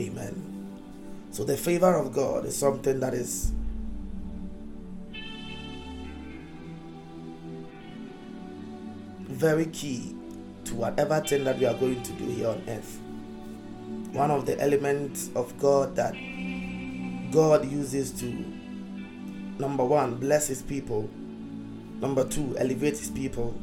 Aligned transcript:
Amen. 0.00 0.68
So 1.30 1.44
the 1.44 1.56
favor 1.56 1.94
of 1.94 2.12
God 2.12 2.44
is 2.44 2.56
something 2.56 3.00
that 3.00 3.14
is 3.14 3.52
very 9.28 9.66
key 9.66 10.14
to 10.64 10.74
whatever 10.74 11.20
thing 11.20 11.44
that 11.44 11.58
we 11.58 11.66
are 11.66 11.74
going 11.74 12.02
to 12.02 12.12
do 12.12 12.24
here 12.26 12.48
on 12.48 12.62
earth. 12.68 13.00
One 14.12 14.30
of 14.30 14.46
the 14.46 14.60
elements 14.60 15.30
of 15.34 15.56
God 15.58 15.96
that 15.96 16.14
God 17.30 17.70
uses 17.70 18.10
to 18.20 18.26
number 19.58 19.84
one, 19.84 20.16
bless 20.16 20.48
his 20.48 20.62
people, 20.62 21.08
number 22.00 22.24
two, 22.26 22.56
elevate 22.58 22.98
his 22.98 23.10
people, 23.10 23.54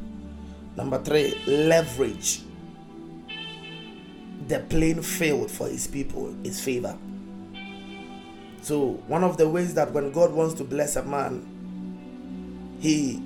number 0.76 1.02
three, 1.02 1.34
leverage 1.46 2.42
the 4.48 4.60
playing 4.60 5.02
field 5.02 5.50
for 5.50 5.66
his 5.66 5.86
people 5.86 6.34
is 6.44 6.60
favor. 6.60 6.96
So, 8.62 9.02
one 9.06 9.24
of 9.24 9.36
the 9.36 9.48
ways 9.48 9.74
that 9.74 9.92
when 9.92 10.12
God 10.12 10.32
wants 10.32 10.54
to 10.54 10.64
bless 10.64 10.96
a 10.96 11.02
man, 11.02 12.76
he 12.80 13.22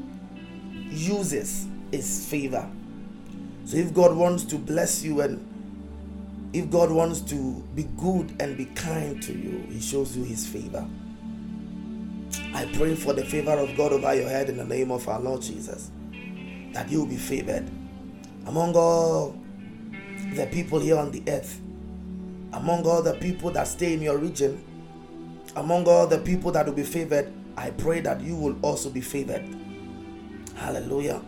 uses 0.91 1.67
his 1.91 2.27
favor. 2.27 2.69
So, 3.65 3.77
if 3.77 3.95
God 3.95 4.17
wants 4.17 4.45
to 4.45 4.57
bless 4.57 5.03
you 5.03 5.21
and 5.21 5.47
if 6.53 6.71
God 6.71 6.91
wants 6.91 7.21
to 7.23 7.63
be 7.75 7.85
good 7.97 8.35
and 8.41 8.57
be 8.57 8.65
kind 8.67 9.23
to 9.23 9.33
you, 9.33 9.67
he 9.71 9.81
shows 9.81 10.17
you 10.17 10.25
his 10.25 10.47
favor. 10.47 10.87
I 12.55 12.67
pray 12.75 12.95
for 12.95 13.13
the 13.13 13.25
favor 13.25 13.53
of 13.53 13.77
God 13.77 13.93
over 13.93 14.15
your 14.15 14.29
head 14.29 14.49
in 14.49 14.57
the 14.57 14.65
name 14.65 14.91
of 14.91 15.09
our 15.09 15.21
Lord 15.21 15.43
Jesus, 15.43 15.91
that 16.73 16.91
you 16.91 17.01
will 17.01 17.07
be 17.07 17.17
favored 17.17 17.69
among 18.47 18.75
all 18.75 19.40
the 20.35 20.47
people 20.47 20.79
here 20.79 20.97
on 20.97 21.11
the 21.11 21.23
earth, 21.29 21.61
among 22.53 22.87
all 22.87 23.03
the 23.03 23.15
people 23.15 23.51
that 23.53 23.67
stay 23.69 23.95
in 23.95 24.03
your 24.03 24.19
region, 24.19 24.63
among 25.57 25.87
all 25.87 26.07
the 26.07 26.19
people 26.19 26.53
that 26.53 26.67
will 26.67 26.73
be 26.73 26.83
favored, 26.83 27.33
I 27.57 27.71
pray 27.71 28.01
that 28.01 28.21
you 28.21 28.37
will 28.37 28.59
also 28.63 28.91
be 28.91 29.01
favored. 29.01 29.45
Hallelujah. 30.57 31.23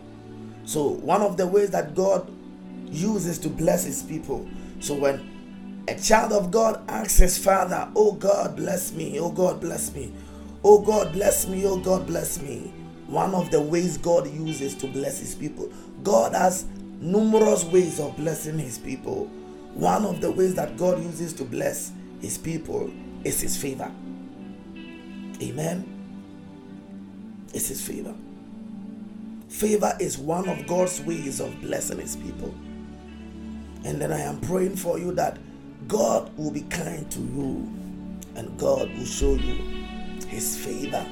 So, 0.65 0.87
one 0.87 1.21
of 1.21 1.37
the 1.37 1.45
ways 1.45 1.71
that 1.71 1.95
God 1.95 2.31
uses 2.89 3.37
to 3.39 3.49
bless 3.49 3.83
his 3.85 4.03
people. 4.03 4.47
So, 4.79 4.95
when 4.95 5.83
a 5.87 5.95
child 5.95 6.31
of 6.31 6.51
God 6.51 6.81
asks 6.89 7.17
his 7.17 7.37
father, 7.37 7.89
Oh 7.95 8.13
God, 8.13 8.55
bless 8.55 8.93
me, 8.93 9.19
oh 9.19 9.31
God, 9.31 9.59
bless 9.59 9.93
me, 9.93 10.13
oh 10.63 10.79
God, 10.79 11.11
bless 11.11 11.47
me, 11.47 11.65
oh 11.65 11.77
God, 11.79 12.07
bless 12.07 12.41
me. 12.41 12.73
One 13.07 13.35
of 13.35 13.51
the 13.51 13.61
ways 13.61 13.97
God 13.97 14.27
uses 14.27 14.75
to 14.75 14.87
bless 14.87 15.19
his 15.19 15.35
people. 15.35 15.71
God 16.03 16.33
has 16.33 16.65
numerous 17.03 17.65
ways 17.65 17.99
of 17.99 18.15
blessing 18.15 18.57
his 18.57 18.77
people. 18.77 19.25
One 19.73 20.05
of 20.05 20.21
the 20.21 20.31
ways 20.31 20.55
that 20.55 20.77
God 20.77 21.03
uses 21.03 21.33
to 21.33 21.43
bless 21.43 21.91
his 22.21 22.37
people 22.37 22.91
is 23.23 23.41
his 23.41 23.57
favor. 23.57 23.91
Amen. 25.41 26.05
It's 27.53 27.67
his 27.67 27.81
favor. 27.85 28.15
Favor 29.49 29.95
is 29.99 30.17
one 30.17 30.47
of 30.47 30.65
God's 30.65 31.01
ways 31.01 31.39
of 31.41 31.59
blessing 31.61 31.99
his 31.99 32.15
people. 32.15 32.53
And 33.83 34.01
then 34.01 34.13
I 34.13 34.21
am 34.21 34.39
praying 34.39 34.77
for 34.77 34.97
you 34.97 35.11
that 35.13 35.37
God 35.87 36.35
will 36.37 36.51
be 36.51 36.61
kind 36.61 37.11
to 37.11 37.19
you 37.19 37.69
and 38.35 38.57
God 38.57 38.89
will 38.97 39.05
show 39.05 39.33
you 39.33 39.61
his 40.27 40.57
favor. 40.57 41.05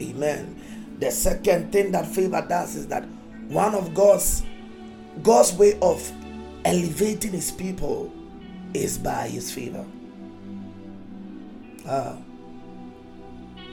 Amen. 0.00 0.96
The 0.98 1.10
second 1.10 1.72
thing 1.72 1.92
that 1.92 2.06
favor 2.06 2.44
does 2.46 2.76
is 2.76 2.86
that 2.88 3.04
one 3.52 3.74
of 3.74 3.94
God's 3.94 4.44
God's 5.22 5.52
way 5.52 5.78
of 5.82 6.10
elevating 6.64 7.32
his 7.32 7.50
people 7.50 8.10
is 8.72 8.96
by 8.96 9.28
his 9.28 9.52
favor. 9.52 9.84
Ah, 11.86 12.16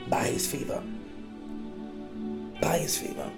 by 0.08 0.24
his 0.24 0.46
favor. 0.46 0.82
By 2.60 2.78
his 2.78 2.98
favor. 2.98 3.30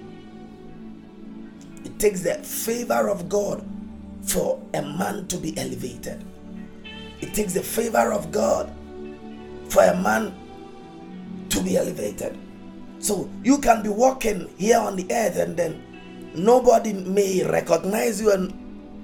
It 1.85 1.99
takes 1.99 2.23
the 2.23 2.35
favor 2.35 3.09
of 3.09 3.29
God 3.29 3.65
for 4.25 4.61
a 4.75 4.83
man 4.83 5.29
to 5.29 5.37
be 5.37 5.57
elevated. 5.57 6.25
It 7.21 7.35
takes 7.35 7.55
the 7.55 7.63
favor 7.63 8.13
of 8.13 8.33
God 8.33 8.73
for 9.69 9.85
a 9.85 9.97
man 9.97 10.35
to 11.51 11.61
be 11.63 11.77
elevated. 11.77 12.37
So 12.99 13.31
you 13.45 13.59
can 13.59 13.83
be 13.83 13.89
walking 13.89 14.49
here 14.59 14.79
on 14.79 14.97
the 14.97 15.07
earth 15.13 15.37
and 15.37 15.57
then 15.57 15.92
nobody 16.35 16.93
may 16.93 17.45
recognize 17.45 18.21
you 18.21 18.33
and 18.33 18.53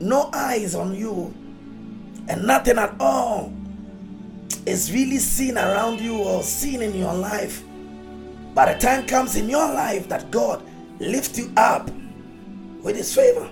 no 0.01 0.31
eyes 0.33 0.75
on 0.75 0.95
you 0.95 1.35
and 2.29 2.47
nothing 2.47 2.79
at 2.79 2.95
all 3.01 3.53
is 4.67 4.93
really 4.93 5.19
seen 5.19 5.57
around 5.57 6.01
you 6.01 6.19
or 6.19 6.43
seen 6.43 6.83
in 6.83 6.95
your 6.95 7.15
life. 7.15 7.63
But 8.55 8.69
a 8.69 8.79
time 8.79 9.07
comes 9.07 9.37
in 9.37 9.49
your 9.49 9.67
life 9.67 10.09
that 10.09 10.31
God 10.31 10.63
lifts 10.99 11.39
you 11.39 11.51
up 11.57 11.91
with 12.83 12.97
his 12.97 13.15
favor. 13.15 13.49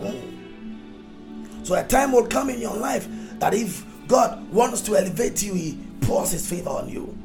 Mm. 0.00 1.66
So 1.66 1.74
a 1.74 1.84
time 1.84 2.12
will 2.12 2.26
come 2.26 2.50
in 2.50 2.60
your 2.60 2.76
life 2.76 3.08
that 3.38 3.54
if 3.54 3.84
God 4.08 4.50
wants 4.52 4.80
to 4.82 4.96
elevate 4.96 5.42
you, 5.42 5.54
he 5.54 5.78
pours 6.02 6.30
his 6.30 6.48
favor 6.48 6.70
on 6.70 6.88
you. 6.88 7.16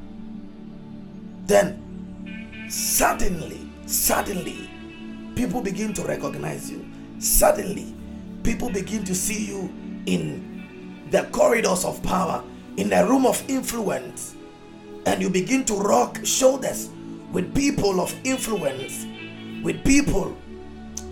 Then 1.46 2.68
suddenly 2.70 3.67
Suddenly, 3.88 4.70
people 5.34 5.62
begin 5.62 5.94
to 5.94 6.04
recognize 6.04 6.70
you. 6.70 6.86
Suddenly, 7.20 7.96
people 8.44 8.70
begin 8.70 9.06
to 9.06 9.16
see 9.16 9.46
you 9.46 9.74
in 10.06 11.08
the 11.10 11.24
corridors 11.32 11.86
of 11.86 12.04
power, 12.04 12.44
in 12.76 12.90
the 12.90 13.06
room 13.08 13.26
of 13.26 13.42
influence, 13.50 14.36
and 15.06 15.22
you 15.22 15.30
begin 15.30 15.64
to 15.66 15.74
rock 15.74 16.20
shoulders 16.26 16.90
with 17.32 17.56
people 17.56 18.02
of 18.02 18.14
influence, 18.26 19.06
with 19.64 19.82
people 19.86 20.38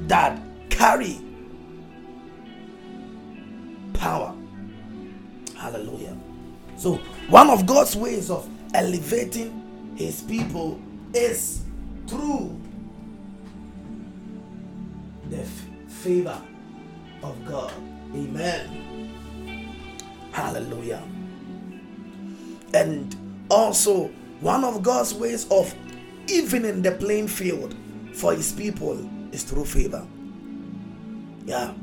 that 0.01 0.37
carry 0.69 1.17
power. 3.93 4.35
Hallelujah. 5.55 6.17
So, 6.75 6.95
one 7.29 7.49
of 7.49 7.65
God's 7.65 7.95
ways 7.95 8.29
of 8.29 8.49
elevating 8.73 9.93
his 9.95 10.21
people 10.23 10.77
is 11.13 11.63
through 12.07 12.59
the 15.29 15.41
f- 15.41 15.65
favor 15.87 16.41
of 17.23 17.45
God. 17.45 17.73
Amen. 18.13 19.09
Hallelujah. 20.31 21.03
And 22.73 23.15
also, 23.49 24.07
one 24.41 24.63
of 24.63 24.83
God's 24.83 25.13
ways 25.13 25.47
of 25.49 25.73
evening 26.27 26.81
the 26.81 26.91
playing 26.91 27.27
field 27.27 27.75
for 28.13 28.33
his 28.33 28.51
people 28.51 29.09
is 29.33 29.43
through 29.43 29.65
favor. 29.65 30.05
Yeah. 31.45 31.73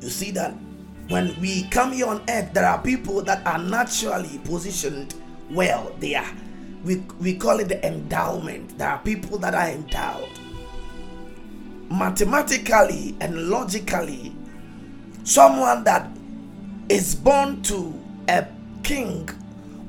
You 0.00 0.08
see 0.08 0.30
that 0.32 0.54
when 1.08 1.38
we 1.40 1.64
come 1.68 1.92
here 1.92 2.06
on 2.06 2.22
earth, 2.28 2.52
there 2.52 2.66
are 2.66 2.80
people 2.82 3.22
that 3.22 3.46
are 3.46 3.58
naturally 3.58 4.40
positioned 4.44 5.14
well. 5.50 5.94
They 6.00 6.14
are, 6.14 6.26
we, 6.84 6.96
we 7.20 7.36
call 7.36 7.60
it 7.60 7.68
the 7.68 7.84
endowment. 7.86 8.78
There 8.78 8.88
are 8.88 8.98
people 8.98 9.38
that 9.38 9.54
are 9.54 9.68
endowed 9.68 10.28
mathematically 11.92 13.14
and 13.20 13.48
logically, 13.48 14.34
someone 15.24 15.84
that 15.84 16.10
is 16.88 17.14
born 17.14 17.62
to 17.62 17.98
a 18.28 18.46
king 18.82 19.28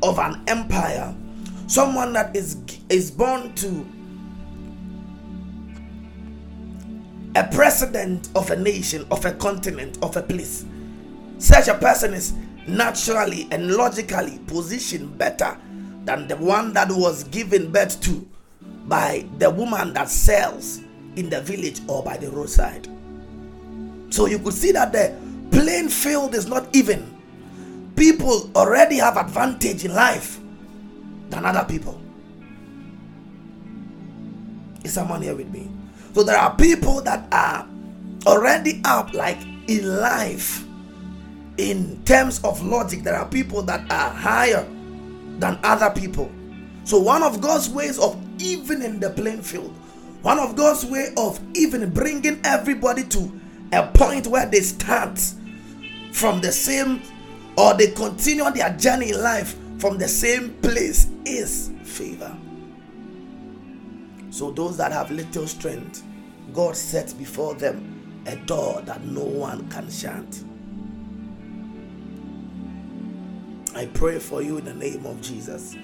of 0.02 0.20
an 0.20 0.42
empire, 0.48 1.14
someone 1.68 2.14
that 2.14 2.36
is 2.36 2.58
is 2.90 3.10
born 3.10 3.54
to 3.56 3.86
a 7.36 7.48
president 7.48 8.30
of 8.36 8.52
a 8.52 8.56
nation, 8.56 9.06
of 9.10 9.26
a 9.26 9.32
continent, 9.34 9.98
of 10.04 10.16
a 10.18 10.22
place. 10.22 10.66
Such 11.40 11.68
a 11.68 11.74
person 11.76 12.14
is 12.14 12.34
naturally 12.68 13.48
and 13.52 13.72
logically 13.72 14.40
positioned 14.48 15.18
better 15.18 15.58
than 16.06 16.28
the 16.28 16.38
one 16.38 16.74
that 16.74 16.90
was 16.92 17.24
given 17.26 17.72
birth 17.72 18.00
to 18.02 18.28
by 18.86 19.26
the 19.40 19.50
woman 19.50 19.94
that 19.94 20.10
sells 20.10 20.82
in 21.16 21.30
the 21.30 21.42
village 21.42 21.82
or 21.88 22.04
by 22.04 22.18
the 22.18 22.30
roadside. 22.30 22.88
So 24.10 24.26
you 24.26 24.40
could 24.40 24.54
see 24.54 24.72
that 24.72 24.92
the 24.92 25.16
playing 25.52 25.90
field 25.90 26.36
is 26.36 26.48
not 26.48 26.68
even. 26.76 27.10
People 27.96 28.50
already 28.56 28.98
have 28.98 29.18
advantage 29.18 29.86
in 29.86 29.94
life 29.94 30.40
than 31.30 31.46
other 31.46 31.66
people. 31.66 32.00
Is 34.84 34.94
someone 34.94 35.22
here 35.22 35.36
with 35.36 35.50
me? 35.50 35.70
So 36.14 36.24
there 36.24 36.38
are 36.38 36.56
people 36.56 37.02
that 37.02 37.28
are 37.32 37.68
already 38.26 38.82
up 38.86 39.14
like 39.14 39.40
in 39.68 40.00
life. 40.00 40.66
In 41.58 42.04
terms 42.06 42.44
of 42.44 42.62
logic, 42.64 43.04
there 43.04 43.16
are 43.16 43.28
people 43.28 43.62
that 43.64 43.90
are 43.92 44.10
higher 44.10 44.68
than 45.40 45.60
other 45.64 45.90
people. 45.90 46.32
So 46.84 47.00
one 47.00 47.24
of 47.24 47.42
God's 47.42 47.70
ways 47.70 48.00
of 48.00 48.20
even 48.40 48.82
in 48.82 49.00
the 49.00 49.10
playing 49.12 49.42
field 49.42 49.74
one 50.24 50.40
of 50.40 50.56
God's 50.56 50.86
way 50.86 51.14
of 51.18 51.40
even 51.54 51.90
bringing 51.92 52.40
everybody 52.46 53.04
to 53.04 53.42
a 53.74 53.86
point 53.88 54.26
where 54.26 54.46
they 54.46 54.62
start 54.62 55.20
from 56.14 56.40
the 56.40 56.52
same 56.52 57.02
or 57.58 57.74
they 57.74 57.92
continue 57.92 58.50
their 58.52 58.76
journey 58.78 59.10
in 59.10 59.22
life 59.22 59.58
from 59.80 59.98
the 59.98 60.08
same 60.08 60.54
place 60.62 61.10
is 61.26 61.72
favor. 61.84 62.36
So, 64.30 64.50
those 64.52 64.78
that 64.78 64.94
have 64.94 65.12
little 65.12 65.46
strength, 65.46 66.04
God 66.54 66.78
sets 66.78 67.12
before 67.14 67.54
them 67.56 68.24
a 68.26 68.38
door 68.38 68.82
that 68.84 69.04
no 69.04 69.24
one 69.26 69.70
can 69.70 69.92
shut. 69.92 70.26
I 73.76 73.88
pray 73.88 74.20
for 74.20 74.42
you 74.42 74.58
in 74.58 74.64
the 74.64 74.74
name 74.74 75.06
of 75.06 75.22
Jesus 75.22 75.76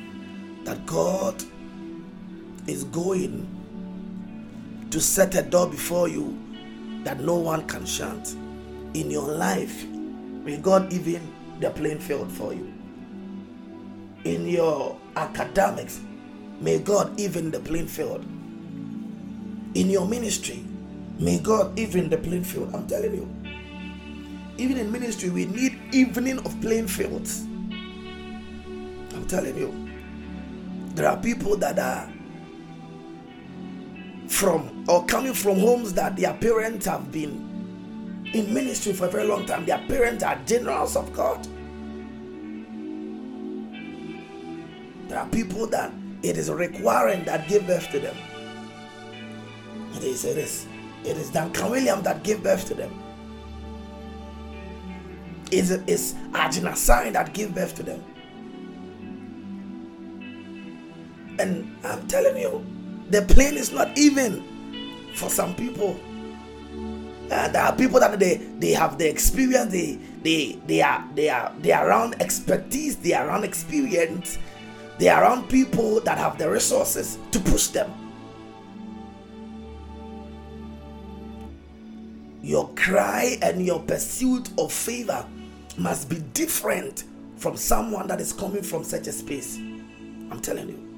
that 0.63 0.85
God 0.85 1.43
is 2.67 2.85
going 2.85 3.58
to 4.91 4.99
set 4.99 5.35
a 5.35 5.41
door 5.41 5.69
before 5.69 6.07
you 6.07 6.37
that 7.03 7.19
no 7.19 7.35
one 7.35 7.65
can 7.67 7.85
shut 7.85 8.33
in 8.93 9.11
your 9.11 9.27
life. 9.27 9.85
May 9.87 10.57
God 10.57 10.91
even 10.91 11.21
the 11.59 11.69
playing 11.69 11.99
field 11.99 12.31
for 12.31 12.53
you. 12.53 12.73
In 14.23 14.47
your 14.47 14.97
academics, 15.15 16.01
may 16.59 16.79
God 16.79 17.19
even 17.19 17.51
the 17.51 17.59
playing 17.59 17.87
field. 17.87 18.23
In 19.75 19.89
your 19.89 20.07
ministry, 20.07 20.63
may 21.19 21.39
God 21.39 21.77
even 21.77 22.09
the 22.09 22.17
playing 22.17 22.43
field. 22.43 22.73
I'm 22.73 22.87
telling 22.87 23.13
you. 23.13 23.29
Even 24.57 24.77
in 24.77 24.91
ministry, 24.91 25.29
we 25.29 25.45
need 25.45 25.79
evening 25.93 26.39
of 26.39 26.59
playing 26.61 26.87
fields. 26.87 27.43
I'm 29.13 29.25
telling 29.27 29.55
you. 29.57 29.89
There 30.95 31.07
are 31.07 31.15
people 31.17 31.55
that 31.57 31.79
are 31.79 32.11
from 34.27 34.78
or 34.89 35.05
coming 35.05 35.35
from 35.35 35.59
homes 35.59 35.93
that 35.93 36.17
their 36.17 36.33
parents 36.33 36.87
have 36.87 37.11
been 37.11 38.25
in 38.33 38.51
ministry 38.51 38.91
for 38.91 39.05
a 39.05 39.09
very 39.09 39.27
long 39.27 39.45
time. 39.45 39.63
Their 39.63 39.77
parents 39.87 40.23
are 40.23 40.35
generals 40.47 40.95
of 40.95 41.13
God. 41.13 41.47
There 45.07 45.19
are 45.19 45.27
people 45.29 45.67
that 45.67 45.93
it 46.23 46.37
is 46.37 46.49
requiring 46.49 47.23
that 47.25 47.47
give 47.47 47.67
birth 47.67 47.91
to 47.91 47.99
them. 47.99 48.15
It 49.95 50.03
is, 50.03 50.25
it 50.25 50.39
is, 50.39 50.65
it 51.03 51.17
is 51.17 51.29
Duncan 51.29 51.69
William 51.69 52.01
that 52.01 52.23
gave 52.23 52.41
birth 52.41 52.65
to 52.69 52.73
them. 52.73 52.91
It's, 55.51 55.69
it's 55.69 56.13
Agyin 56.31 56.67
Asare 56.67 57.13
that 57.13 57.33
gave 57.35 57.53
birth 57.53 57.75
to 57.75 57.83
them. 57.83 58.03
And 61.37 61.75
I'm 61.85 62.07
telling 62.07 62.37
you, 62.37 62.65
the 63.11 63.21
plane 63.21 63.55
is 63.55 63.71
not 63.71 63.95
even 63.95 64.48
for 65.19 65.29
some 65.29 65.53
people. 65.55 65.99
Uh, 67.29 67.47
there 67.49 67.61
are 67.61 67.75
people 67.75 67.99
that 67.99 68.17
they 68.17 68.37
they 68.57 68.71
have 68.71 68.97
the 68.97 69.07
experience, 69.07 69.71
they 69.71 69.99
they 70.23 70.59
they 70.65 70.81
are 70.81 71.07
they 71.13 71.29
are 71.29 71.53
they 71.59 71.71
are 71.71 71.87
around 71.87 72.19
expertise, 72.21 72.95
they 72.95 73.13
are 73.13 73.27
around 73.27 73.43
experience, 73.43 74.39
they 74.97 75.09
are 75.09 75.21
around 75.21 75.47
people 75.47 75.99
that 76.01 76.17
have 76.17 76.37
the 76.39 76.49
resources 76.49 77.19
to 77.31 77.39
push 77.39 77.67
them. 77.67 77.91
Your 82.41 82.69
cry 82.69 83.37
and 83.43 83.63
your 83.63 83.79
pursuit 83.81 84.49
of 84.57 84.73
favor 84.73 85.23
must 85.77 86.09
be 86.09 86.17
different 86.33 87.03
from 87.37 87.55
someone 87.55 88.07
that 88.07 88.19
is 88.19 88.33
coming 88.33 88.63
from 88.63 88.83
such 88.83 89.05
a 89.07 89.11
space. 89.11 89.57
I'm 90.31 90.39
telling 90.39 90.69
you. 90.69 90.89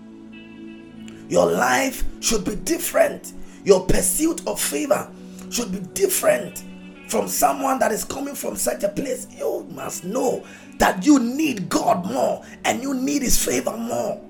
Your 1.27 1.51
life 1.51 2.03
should 2.19 2.45
be 2.45 2.55
different. 2.55 3.33
Your 3.63 3.85
pursuit 3.85 4.45
of 4.47 4.59
favor 4.59 5.09
should 5.49 5.71
be 5.71 5.79
different 5.93 6.63
from 7.07 7.27
someone 7.27 7.77
that 7.79 7.91
is 7.91 8.03
coming 8.03 8.35
from 8.35 8.55
such 8.55 8.83
a 8.83 8.89
place. 8.89 9.27
You 9.37 9.67
must 9.71 10.03
know 10.03 10.45
that 10.77 11.05
you 11.05 11.19
need 11.19 11.69
God 11.69 12.05
more 12.05 12.43
and 12.65 12.81
you 12.81 12.93
need 12.93 13.21
His 13.21 13.43
favor 13.43 13.75
more 13.75 14.21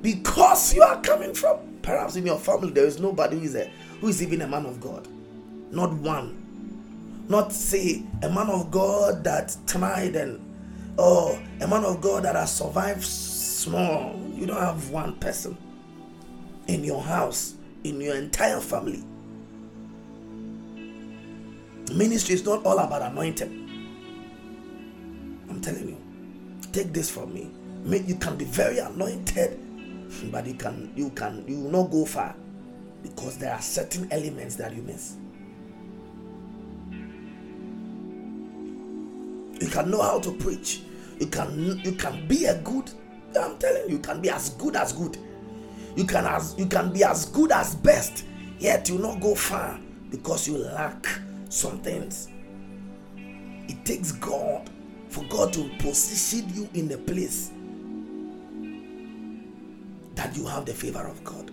because 0.00 0.74
you 0.74 0.82
are 0.82 1.00
coming 1.02 1.34
from. 1.34 1.58
Perhaps 1.82 2.14
in 2.16 2.24
your 2.24 2.38
family 2.38 2.70
there 2.70 2.86
is 2.86 3.00
nobody 3.00 3.38
who 3.38 3.44
is 3.44 3.56
a, 3.56 3.70
who 4.00 4.08
is 4.08 4.22
even 4.22 4.42
a 4.42 4.46
man 4.46 4.66
of 4.66 4.80
God, 4.80 5.08
not 5.72 5.92
one. 5.92 6.38
Not 7.28 7.52
say 7.52 8.02
a 8.22 8.28
man 8.28 8.48
of 8.48 8.70
God 8.70 9.24
that 9.24 9.56
tried 9.66 10.16
and 10.16 10.40
or 10.98 11.40
a 11.60 11.66
man 11.66 11.84
of 11.84 12.00
God 12.00 12.24
that 12.24 12.36
has 12.36 12.54
survived 12.54 13.02
small. 13.04 14.20
You 14.34 14.46
don't 14.46 14.60
have 14.60 14.90
one 14.90 15.14
person 15.16 15.56
in 16.66 16.84
your 16.84 17.02
house, 17.02 17.54
in 17.84 18.00
your 18.00 18.16
entire 18.16 18.60
family. 18.60 19.02
Ministry 21.94 22.34
is 22.34 22.44
not 22.44 22.64
all 22.64 22.78
about 22.78 23.02
anointing. 23.02 23.58
I'm 25.50 25.60
telling 25.60 25.88
you. 25.88 25.96
Take 26.72 26.92
this 26.92 27.10
from 27.10 27.34
me. 27.34 27.50
You 27.84 28.14
can 28.16 28.36
be 28.36 28.44
very 28.46 28.78
anointed, 28.78 29.60
but 30.32 30.46
you 30.46 30.54
can 30.54 30.92
you 30.96 31.10
can 31.10 31.44
you 31.46 31.60
will 31.60 31.70
not 31.70 31.90
go 31.90 32.04
far 32.06 32.34
because 33.02 33.36
there 33.36 33.52
are 33.52 33.60
certain 33.60 34.10
elements 34.10 34.56
that 34.56 34.74
you 34.74 34.82
miss. 34.82 35.16
You 39.60 39.68
can 39.68 39.90
know 39.90 40.02
how 40.02 40.18
to 40.20 40.32
preach. 40.32 40.82
You 41.18 41.26
can 41.26 41.80
you 41.84 41.92
can 41.92 42.26
be 42.26 42.46
a 42.46 42.58
good. 42.62 42.90
I'm 43.38 43.58
telling 43.58 43.88
you, 43.88 43.96
you 43.96 43.98
can 43.98 44.20
be 44.20 44.30
as 44.30 44.50
good 44.50 44.76
as 44.76 44.92
good 44.92 45.18
you 45.96 46.04
can 46.04 46.24
as 46.24 46.54
you 46.58 46.66
can 46.66 46.92
be 46.92 47.04
as 47.04 47.26
good 47.26 47.52
as 47.52 47.74
best, 47.76 48.24
yet 48.58 48.88
you 48.88 48.98
not 48.98 49.20
go 49.20 49.34
far 49.34 49.78
because 50.10 50.48
you 50.48 50.58
lack 50.58 51.06
some 51.48 51.78
things. 51.80 52.28
It 53.68 53.84
takes 53.84 54.12
God 54.12 54.70
for 55.08 55.24
God 55.24 55.52
to 55.52 55.68
position 55.78 56.50
you 56.54 56.68
in 56.74 56.90
a 56.92 56.98
place 56.98 57.50
that 60.14 60.36
you 60.36 60.46
have 60.46 60.64
the 60.64 60.74
favor 60.74 61.06
of 61.06 61.22
God. 61.24 61.50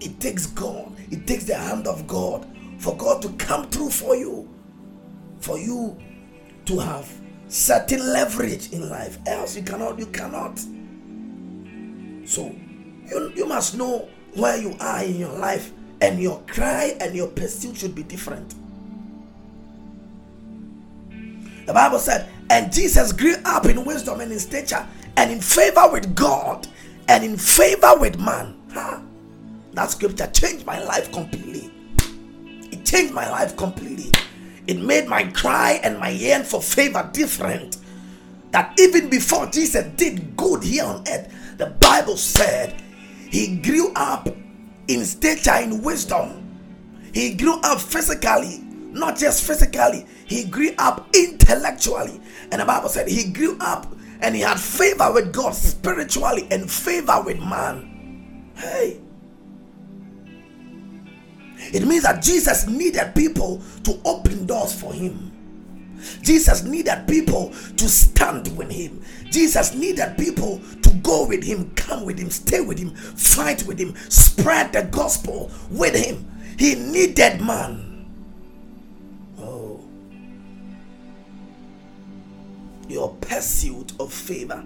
It 0.00 0.20
takes 0.20 0.46
God, 0.46 0.92
it 1.10 1.26
takes 1.26 1.44
the 1.44 1.56
hand 1.56 1.86
of 1.86 2.06
God 2.06 2.46
for 2.78 2.96
God 2.96 3.22
to 3.22 3.30
come 3.30 3.68
through 3.70 3.90
for 3.90 4.14
you, 4.14 4.48
for 5.40 5.58
you 5.58 5.96
to 6.66 6.78
have 6.78 7.10
certain 7.48 8.00
leverage 8.12 8.72
in 8.72 8.88
life. 8.88 9.18
Else 9.26 9.56
you 9.56 9.62
cannot, 9.62 9.98
you 9.98 10.06
cannot. 10.06 10.60
So 12.26 12.54
you, 13.08 13.32
you 13.34 13.46
must 13.46 13.76
know 13.76 14.08
where 14.34 14.56
you 14.56 14.76
are 14.80 15.02
in 15.02 15.16
your 15.16 15.32
life, 15.32 15.72
and 16.00 16.20
your 16.20 16.40
cry 16.46 16.96
and 17.00 17.14
your 17.14 17.28
pursuit 17.28 17.76
should 17.76 17.94
be 17.94 18.02
different. 18.02 18.54
The 21.66 21.72
Bible 21.72 21.98
said, 21.98 22.28
and 22.50 22.72
Jesus 22.72 23.12
grew 23.12 23.34
up 23.44 23.66
in 23.66 23.84
wisdom 23.84 24.20
and 24.20 24.30
in 24.30 24.38
stature 24.38 24.86
and 25.16 25.32
in 25.32 25.40
favor 25.40 25.88
with 25.90 26.14
God 26.14 26.68
and 27.08 27.24
in 27.24 27.36
favor 27.36 27.94
with 27.98 28.20
man. 28.20 28.60
Huh? 28.70 29.00
That 29.72 29.90
scripture 29.90 30.28
changed 30.28 30.66
my 30.66 30.80
life 30.82 31.10
completely. 31.12 31.72
It 32.70 32.84
changed 32.84 33.14
my 33.14 33.28
life 33.30 33.56
completely. 33.56 34.12
It 34.66 34.78
made 34.78 35.08
my 35.08 35.24
cry 35.24 35.80
and 35.82 35.98
my 35.98 36.10
yearn 36.10 36.44
for 36.44 36.62
favor 36.62 37.08
different. 37.12 37.78
That 38.52 38.78
even 38.78 39.08
before 39.08 39.46
Jesus 39.46 39.84
did 39.96 40.36
good 40.36 40.62
here 40.62 40.84
on 40.84 41.04
earth, 41.08 41.32
the 41.56 41.66
Bible 41.80 42.16
said 42.16 42.80
he 43.30 43.56
grew 43.56 43.92
up 43.94 44.28
in 44.88 45.04
stature, 45.04 45.56
in 45.56 45.82
wisdom. 45.82 46.42
He 47.12 47.34
grew 47.34 47.58
up 47.60 47.80
physically, 47.80 48.60
not 48.62 49.16
just 49.16 49.44
physically, 49.44 50.06
he 50.26 50.44
grew 50.44 50.72
up 50.78 51.08
intellectually. 51.14 52.20
And 52.52 52.60
the 52.60 52.64
Bible 52.64 52.88
said 52.88 53.08
he 53.08 53.30
grew 53.30 53.56
up 53.60 53.86
and 54.20 54.34
he 54.34 54.40
had 54.42 54.58
favor 54.58 55.12
with 55.12 55.32
God 55.32 55.54
spiritually 55.54 56.46
and 56.50 56.70
favor 56.70 57.22
with 57.24 57.38
man. 57.38 58.52
Hey. 58.56 59.00
It 61.72 61.86
means 61.86 62.04
that 62.04 62.22
Jesus 62.22 62.66
needed 62.66 63.14
people 63.14 63.62
to 63.84 63.98
open 64.04 64.46
doors 64.46 64.78
for 64.78 64.92
him. 64.92 65.32
Jesus 66.22 66.62
needed 66.62 67.06
people 67.08 67.50
to 67.76 67.88
stand 67.88 68.56
with 68.56 68.70
him. 68.70 69.02
Jesus 69.30 69.74
needed 69.74 70.16
people 70.16 70.60
to 70.82 70.90
go 71.02 71.26
with 71.26 71.44
him, 71.44 71.70
come 71.74 72.04
with 72.04 72.18
him, 72.18 72.30
stay 72.30 72.60
with 72.60 72.78
him, 72.78 72.94
fight 72.94 73.62
with 73.64 73.78
him, 73.78 73.94
spread 74.08 74.72
the 74.72 74.82
gospel 74.82 75.50
with 75.70 75.94
him. 75.94 76.26
He 76.58 76.74
needed 76.74 77.40
man. 77.40 78.08
Oh. 79.38 79.80
Your 82.88 83.14
pursuit 83.20 83.92
of 84.00 84.12
favor 84.12 84.64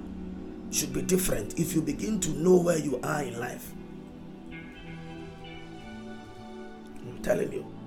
should 0.70 0.92
be 0.92 1.02
different 1.02 1.58
if 1.58 1.74
you 1.74 1.82
begin 1.82 2.20
to 2.20 2.30
know 2.30 2.56
where 2.56 2.78
you 2.78 3.00
are 3.02 3.22
in 3.22 3.38
life. 3.40 3.72
I'm 7.06 7.18
telling 7.22 7.52
you. 7.52 7.79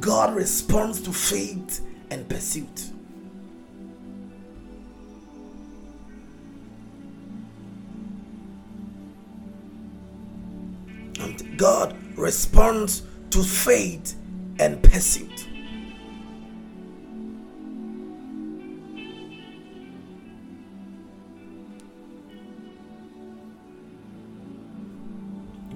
God 0.00 0.34
responds 0.34 1.00
to 1.02 1.12
faith 1.12 1.80
and 2.10 2.28
pursuit. 2.28 2.90
And 11.20 11.58
God 11.58 11.96
responds 12.16 13.02
to 13.30 13.42
faith 13.42 14.16
and 14.58 14.82
pursuit. 14.82 15.48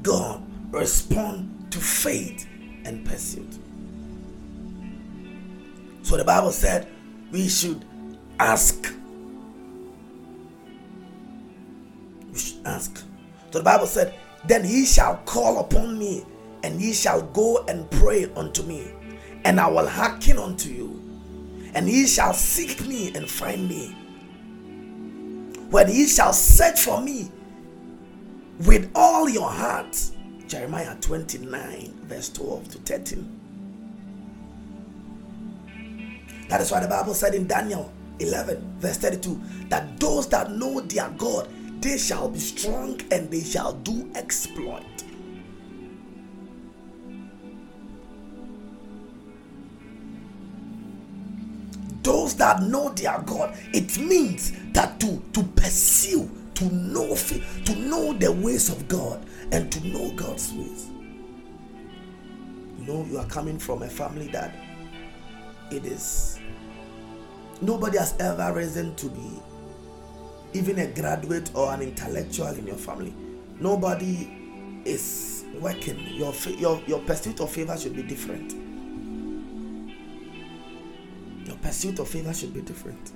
God 0.02 0.42
respond 0.72 1.66
to 1.72 1.78
faith 1.78 2.46
and 2.84 3.04
pursuit. 3.04 3.58
So 6.06 6.16
the 6.16 6.22
Bible 6.22 6.52
said 6.52 6.86
we 7.32 7.48
should 7.48 7.84
ask. 8.38 8.94
We 12.30 12.38
should 12.38 12.64
ask. 12.64 12.98
So 13.50 13.58
the 13.58 13.64
Bible 13.64 13.88
said, 13.88 14.14
Then 14.46 14.62
he 14.62 14.86
shall 14.86 15.16
call 15.24 15.58
upon 15.58 15.98
me, 15.98 16.24
and 16.62 16.80
ye 16.80 16.92
shall 16.92 17.22
go 17.22 17.64
and 17.66 17.90
pray 17.90 18.30
unto 18.36 18.62
me, 18.62 18.86
and 19.44 19.58
I 19.58 19.66
will 19.66 19.88
hearken 19.88 20.38
unto 20.38 20.68
you. 20.68 21.02
And 21.74 21.88
ye 21.88 22.06
shall 22.06 22.34
seek 22.34 22.86
me 22.86 23.12
and 23.16 23.28
find 23.28 23.68
me. 23.68 23.88
When 25.70 25.90
ye 25.90 26.06
shall 26.06 26.32
search 26.32 26.82
for 26.82 27.02
me 27.02 27.32
with 28.60 28.92
all 28.94 29.28
your 29.28 29.50
heart. 29.50 29.98
Jeremiah 30.46 30.94
29, 31.00 32.02
verse 32.04 32.28
12 32.28 32.68
to 32.68 32.78
13. 32.78 33.45
That 36.48 36.60
is 36.60 36.70
why 36.70 36.80
the 36.80 36.88
Bible 36.88 37.14
said 37.14 37.34
in 37.34 37.46
Daniel 37.46 37.92
11, 38.20 38.76
verse 38.78 38.98
32, 38.98 39.40
that 39.68 39.98
those 39.98 40.28
that 40.28 40.52
know 40.52 40.80
their 40.80 41.08
God, 41.10 41.48
they 41.82 41.98
shall 41.98 42.28
be 42.28 42.38
strong 42.38 43.00
and 43.10 43.30
they 43.30 43.42
shall 43.42 43.72
do 43.72 44.10
exploit. 44.14 44.84
Those 52.02 52.36
that 52.36 52.62
know 52.62 52.90
their 52.90 53.18
God, 53.26 53.56
it 53.72 53.98
means 53.98 54.52
that 54.72 55.00
to, 55.00 55.20
to 55.32 55.42
pursue, 55.42 56.30
to 56.54 56.64
know, 56.72 57.16
to 57.16 57.74
know 57.74 58.12
the 58.12 58.30
ways 58.30 58.70
of 58.70 58.86
God 58.86 59.26
and 59.50 59.70
to 59.72 59.86
know 59.88 60.12
God's 60.12 60.52
ways. 60.52 60.86
You 62.78 62.86
know, 62.86 63.04
you 63.10 63.18
are 63.18 63.26
coming 63.26 63.58
from 63.58 63.82
a 63.82 63.88
family 63.88 64.28
that 64.28 64.54
it 65.72 65.84
is 65.84 66.35
nobody 67.60 67.98
has 67.98 68.14
ever 68.18 68.52
risen 68.52 68.94
to 68.96 69.06
be 69.08 69.40
even 70.52 70.78
a 70.78 70.86
graduate 70.86 71.50
or 71.54 71.72
an 71.72 71.82
intellectual 71.82 72.48
in 72.48 72.66
your 72.66 72.76
family. 72.76 73.14
Nobody 73.60 74.28
is 74.84 75.44
working. 75.60 75.98
Your 76.14 76.32
your 76.58 76.80
your 76.86 77.00
pursuit 77.00 77.40
of 77.40 77.50
favor 77.50 77.76
should 77.76 77.94
be 77.96 78.02
different. 78.02 78.52
Your 81.46 81.56
pursuit 81.56 81.98
of 81.98 82.08
favor 82.08 82.32
should 82.32 82.54
be 82.54 82.62
different. 82.62 83.12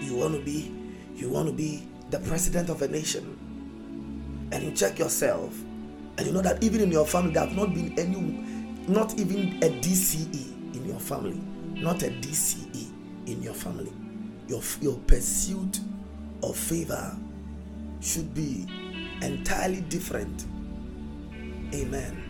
You 0.00 0.16
want 0.16 0.34
to 0.34 0.42
be 0.44 0.72
you 1.16 1.28
want 1.30 1.48
to 1.48 1.52
be 1.54 1.82
the 2.10 2.18
president 2.20 2.68
of 2.70 2.82
a 2.82 2.88
nation. 2.88 3.36
And 4.52 4.62
you 4.62 4.70
check 4.72 4.98
yourself 4.98 5.52
and 6.18 6.26
you 6.26 6.32
know 6.32 6.40
that 6.40 6.62
even 6.62 6.80
in 6.80 6.90
your 6.90 7.04
family 7.06 7.32
there 7.32 7.46
have 7.46 7.56
not 7.56 7.74
been 7.74 7.98
any 7.98 8.16
not 8.88 9.18
even 9.18 9.56
a 9.62 9.68
DCE 9.80 10.74
in 10.74 10.84
your 10.86 11.00
family. 11.00 11.40
Not 11.74 12.02
a 12.02 12.06
DCE 12.08 12.88
in 13.26 13.42
your 13.42 13.52
family. 13.54 13.92
Your 14.48 14.62
your 14.80 14.96
pursuit 15.06 15.80
of 16.42 16.56
favor 16.56 17.14
should 18.00 18.32
be 18.34 18.66
entirely 19.20 19.80
different. 19.82 20.46
Amen. 21.74 22.22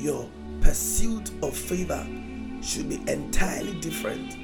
Your 0.00 0.28
pursuit 0.60 1.30
of 1.42 1.54
favor 1.56 2.06
should 2.62 2.88
be 2.88 3.02
entirely 3.10 3.74
different 3.80 4.36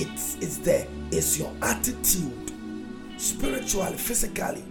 it's 0.00 0.36
it's 0.36 0.56
there. 0.58 0.86
It's 1.12 1.38
your 1.38 1.52
attitude, 1.60 2.52
spiritually, 3.18 3.96
physically, 3.96 4.64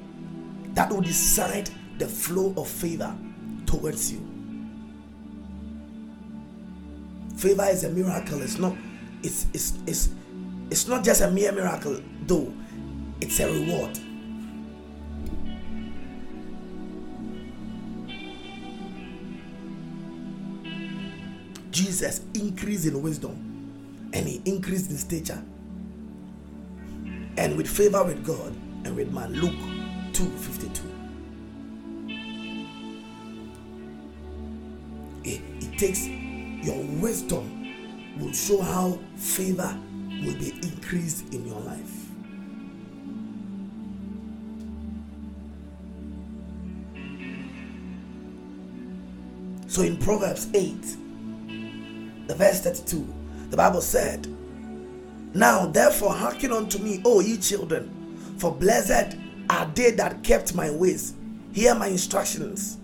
that 0.73 0.89
will 0.89 1.01
decide 1.01 1.69
the 1.99 2.07
flow 2.07 2.53
of 2.57 2.67
favor 2.67 3.15
towards 3.65 4.11
you. 4.11 4.25
Favor 7.37 7.65
is 7.65 7.83
a 7.83 7.89
miracle. 7.89 8.41
It's 8.41 8.57
not. 8.57 8.75
It's 9.21 9.45
it's 9.53 9.73
it's 9.85 10.09
it's 10.71 10.87
not 10.87 11.03
just 11.03 11.21
a 11.21 11.29
mere 11.29 11.51
miracle, 11.51 12.01
though. 12.25 12.51
It's 13.21 13.39
a 13.39 13.51
reward. 13.51 13.99
Jesus 21.71 22.21
increased 22.33 22.87
in 22.87 23.01
wisdom 23.01 23.48
and 24.13 24.27
he 24.27 24.41
increased 24.45 24.89
in 24.89 24.97
stature 24.97 25.41
and 27.37 27.55
with 27.55 27.69
favor 27.69 28.03
with 28.03 28.25
God 28.25 28.53
and 28.85 28.95
with 28.95 29.11
man. 29.11 29.33
Luke 29.33 29.55
2:52. 30.13 30.81
It, 35.23 35.39
eh, 35.39 35.65
it 35.65 35.77
takes 35.77 36.07
your 36.65 36.83
wisdom 37.01 37.59
will 38.19 38.33
show 38.33 38.61
how 38.61 38.99
favor 39.15 39.77
will 40.23 40.35
be 40.35 40.51
increased 40.61 41.33
in 41.33 41.47
your 41.47 41.59
life. 41.61 41.95
So 49.67 49.83
in 49.83 49.95
Proverbs 49.97 50.49
8, 50.53 50.97
the 52.27 52.35
verse 52.35 52.59
32, 52.61 53.07
the 53.49 53.57
Bible 53.57 53.81
said, 53.81 54.27
Now 55.33 55.65
therefore 55.67 56.13
hearken 56.13 56.51
unto 56.51 56.79
me, 56.79 57.01
O 57.05 57.19
ye 57.19 57.37
children, 57.37 58.17
for 58.37 58.53
blessed 58.53 59.17
are 59.49 59.65
they 59.73 59.91
that 59.91 60.23
kept 60.23 60.53
my 60.53 60.69
ways. 60.69 61.15
Hear 61.51 61.73
my 61.73 61.87
instructions 61.87 62.77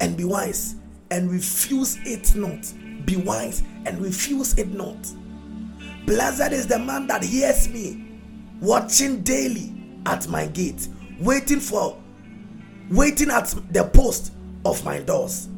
and 0.00 0.16
be 0.16 0.24
wise 0.24 0.76
and 1.10 1.30
refuse 1.30 1.98
it 2.04 2.34
not. 2.34 2.72
Be 3.04 3.16
wise 3.16 3.62
and 3.86 4.00
refuse 4.00 4.56
it 4.56 4.68
not. 4.68 4.96
Blessed 6.06 6.52
is 6.52 6.66
the 6.66 6.78
man 6.78 7.06
that 7.08 7.22
hears 7.22 7.68
me, 7.68 8.06
watching 8.60 9.22
daily 9.22 9.74
at 10.06 10.28
my 10.28 10.46
gate, 10.46 10.88
waiting 11.20 11.60
for, 11.60 11.98
waiting 12.90 13.30
at 13.30 13.54
the 13.70 13.84
post 13.84 14.32
of 14.64 14.84
my 14.84 15.00
doors. 15.00 15.48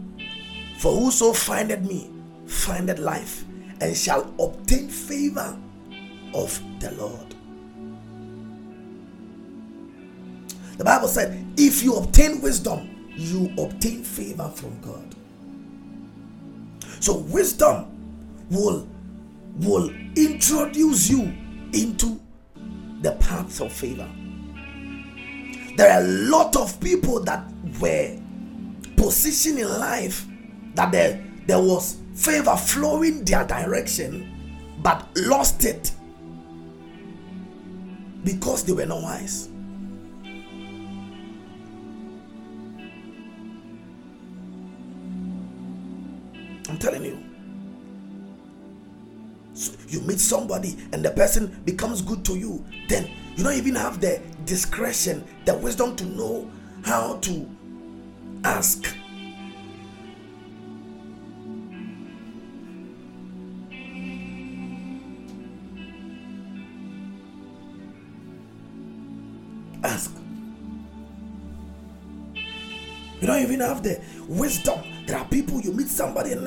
For 0.78 0.92
whoso 0.92 1.32
findeth 1.32 1.82
me 1.82 2.10
findeth 2.46 2.98
life 2.98 3.44
and 3.80 3.96
shall 3.96 4.32
obtain 4.38 4.88
favor 4.88 5.56
of 6.34 6.60
the 6.80 6.90
Lord. 6.92 7.34
The 10.76 10.84
Bible 10.84 11.08
said, 11.08 11.44
if 11.56 11.82
you 11.82 11.96
obtain 11.96 12.40
wisdom, 12.40 13.08
you 13.10 13.52
obtain 13.58 14.02
favor 14.02 14.50
from 14.54 14.80
God. 14.80 15.14
So 17.00 17.18
wisdom 17.18 17.86
will 18.50 18.88
will 19.56 19.90
introduce 20.16 21.10
you 21.10 21.32
into 21.72 22.20
the 23.02 23.12
paths 23.20 23.60
of 23.60 23.72
favor. 23.72 24.08
There 25.76 25.90
are 25.90 26.00
a 26.00 26.06
lot 26.06 26.56
of 26.56 26.78
people 26.80 27.20
that 27.24 27.44
were 27.80 28.18
positioned 28.96 29.58
in 29.58 29.68
life 29.68 30.26
that 30.74 30.92
there, 30.92 31.24
there 31.46 31.58
was 31.60 31.98
favor 32.20 32.54
flowing 32.54 33.24
their 33.24 33.44
direction 33.46 34.30
but 34.82 35.08
lost 35.16 35.64
it 35.64 35.90
because 38.24 38.62
they 38.64 38.72
were 38.74 38.84
not 38.84 39.02
wise. 39.02 39.48
I'm 46.68 46.78
telling 46.78 47.04
you. 47.04 47.18
So 49.54 49.72
you 49.88 50.00
meet 50.02 50.20
somebody 50.20 50.76
and 50.92 51.02
the 51.02 51.10
person 51.10 51.60
becomes 51.64 52.02
good 52.02 52.22
to 52.26 52.36
you, 52.36 52.64
then 52.88 53.10
you 53.36 53.44
don't 53.44 53.54
even 53.54 53.74
have 53.74 54.00
the 54.00 54.20
discretion, 54.44 55.24
the 55.46 55.54
wisdom 55.56 55.96
to 55.96 56.04
know 56.04 56.50
how 56.84 57.16
to 57.22 57.48
ask 58.44 58.94
You 73.20 73.26
don't 73.26 73.42
even 73.42 73.60
have 73.60 73.82
the 73.82 74.00
wisdom. 74.28 74.80
There 75.06 75.18
are 75.18 75.24
people 75.26 75.60
you 75.60 75.72
meet 75.72 75.88
somebody 75.88 76.32
and 76.32 76.46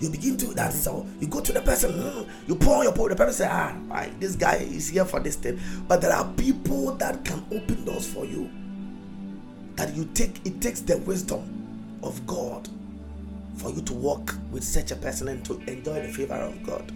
you 0.00 0.08
begin 0.08 0.36
to 0.38 0.46
that 0.54 0.72
so 0.72 1.06
you 1.18 1.26
go 1.26 1.40
to 1.40 1.52
the 1.52 1.60
person, 1.60 2.26
you 2.46 2.54
pour 2.54 2.84
your 2.84 2.92
pour, 2.92 3.08
the 3.08 3.16
person 3.16 3.34
say, 3.34 3.48
Ah, 3.50 3.76
right, 3.88 4.18
this 4.20 4.36
guy 4.36 4.56
is 4.56 4.88
here 4.88 5.04
for 5.04 5.20
this 5.20 5.36
thing. 5.36 5.58
But 5.88 6.00
there 6.00 6.12
are 6.12 6.30
people 6.34 6.92
that 6.96 7.24
can 7.24 7.44
open 7.52 7.84
doors 7.84 8.06
for 8.06 8.24
you. 8.24 8.50
That 9.76 9.94
you 9.94 10.04
take 10.14 10.44
it 10.46 10.60
takes 10.60 10.80
the 10.80 10.98
wisdom 10.98 11.98
of 12.02 12.26
God 12.26 12.68
for 13.56 13.70
you 13.70 13.82
to 13.82 13.94
walk 13.94 14.34
with 14.50 14.64
such 14.64 14.90
a 14.90 14.96
person 14.96 15.28
and 15.28 15.44
to 15.44 15.58
enjoy 15.66 16.02
the 16.02 16.08
favor 16.12 16.34
of 16.34 16.62
God. 16.62 16.92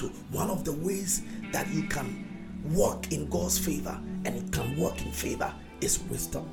So, 0.00 0.06
one 0.32 0.48
of 0.48 0.64
the 0.64 0.72
ways 0.72 1.20
that 1.52 1.68
you 1.68 1.82
can 1.82 2.24
walk 2.72 3.12
in 3.12 3.28
God's 3.28 3.58
favor 3.58 4.00
and 4.24 4.28
it 4.28 4.50
can 4.50 4.74
walk 4.74 4.98
in 5.02 5.12
favor 5.12 5.52
is 5.82 6.00
wisdom. 6.04 6.48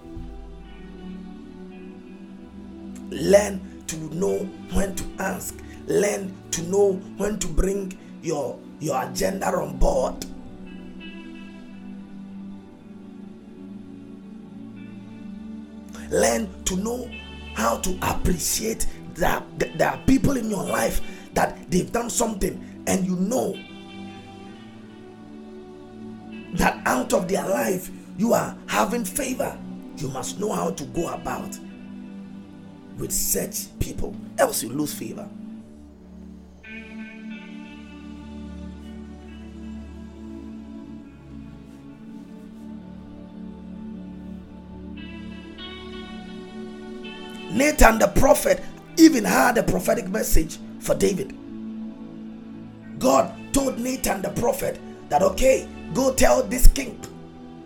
Learn 3.09 3.61
to 3.87 3.95
know 4.13 4.39
when 4.73 4.93
to 4.95 5.05
ask, 5.19 5.55
learn 5.85 6.35
to 6.51 6.61
know 6.63 6.95
when 7.15 7.39
to 7.39 7.47
bring 7.47 7.97
your, 8.21 8.59
your 8.81 9.01
agenda 9.01 9.47
on 9.47 9.77
board. 9.77 10.25
Learn 16.11 16.49
to 16.65 16.75
know 16.75 17.09
how 17.53 17.77
to 17.77 17.97
appreciate 18.01 18.87
that 19.13 19.41
there 19.57 19.87
are 19.91 19.97
people 19.99 20.35
in 20.35 20.49
your 20.49 20.65
life 20.65 20.99
that 21.33 21.71
they've 21.71 21.93
done 21.93 22.09
something 22.09 22.76
and 22.87 23.05
you 23.05 23.15
know 23.17 23.55
that 26.53 26.81
out 26.85 27.13
of 27.13 27.27
their 27.27 27.47
life 27.47 27.91
you 28.17 28.33
are 28.33 28.57
having 28.67 29.05
favor, 29.05 29.55
you 29.97 30.07
must 30.07 30.39
know 30.39 30.51
how 30.51 30.71
to 30.71 30.83
go 30.85 31.09
about 31.09 31.57
with 32.97 33.11
such 33.11 33.67
people, 33.79 34.15
else 34.39 34.63
you 34.63 34.69
lose 34.69 34.93
favor. 34.93 35.29
Nathan 47.51 47.97
the 47.97 48.07
prophet 48.15 48.63
even 48.97 49.23
had 49.23 49.57
a 49.57 49.63
prophetic 49.63 50.07
message 50.09 50.57
for 50.79 50.95
David. 50.95 51.35
God 53.07 53.33
told 53.53 53.79
Nathan 53.79 54.21
the 54.21 54.31
prophet 54.31 54.81
that, 55.07 55.21
okay, 55.21 55.65
go 55.93 56.13
tell 56.13 56.43
this 56.43 56.67
king 56.67 56.99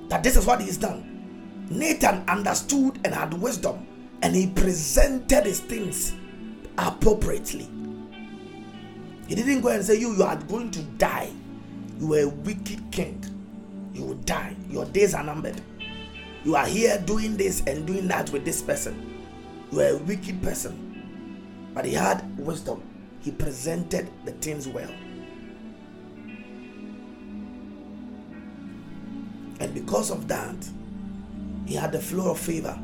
that 0.07 0.21
this 0.21 0.37
is 0.37 0.45
what 0.45 0.61
he's 0.61 0.77
done. 0.77 1.65
Nathan 1.67 2.23
understood 2.29 2.99
and 3.03 3.11
had 3.11 3.33
wisdom 3.33 3.87
and 4.21 4.35
he 4.35 4.45
presented 4.45 5.47
his 5.47 5.59
things 5.59 6.13
appropriately. 6.77 7.67
He 9.27 9.33
didn't 9.33 9.61
go 9.61 9.69
and 9.69 9.83
say, 9.83 9.95
You, 9.95 10.13
you 10.15 10.21
are 10.21 10.35
going 10.35 10.69
to 10.69 10.83
die. 10.83 11.31
You 11.99 12.13
are 12.13 12.19
a 12.19 12.27
wicked 12.27 12.91
king. 12.91 13.25
You 13.95 14.03
will 14.03 14.21
die. 14.25 14.55
Your 14.69 14.85
days 14.85 15.15
are 15.15 15.23
numbered. 15.23 15.59
You 16.43 16.55
are 16.55 16.67
here 16.67 17.01
doing 17.03 17.35
this 17.35 17.63
and 17.65 17.87
doing 17.87 18.07
that 18.09 18.29
with 18.29 18.45
this 18.45 18.61
person. 18.61 19.25
You 19.71 19.81
are 19.81 19.89
a 19.95 19.97
wicked 19.97 20.43
person. 20.43 21.71
But 21.73 21.85
he 21.85 21.95
had 21.95 22.37
wisdom. 22.37 22.83
He 23.21 23.31
presented 23.31 24.07
the 24.23 24.33
things 24.33 24.67
well. 24.67 24.91
And 29.61 29.75
because 29.75 30.09
of 30.09 30.27
that, 30.27 30.55
he 31.67 31.75
had 31.75 31.91
the 31.91 31.99
flow 31.99 32.31
of 32.31 32.39
favor. 32.39 32.77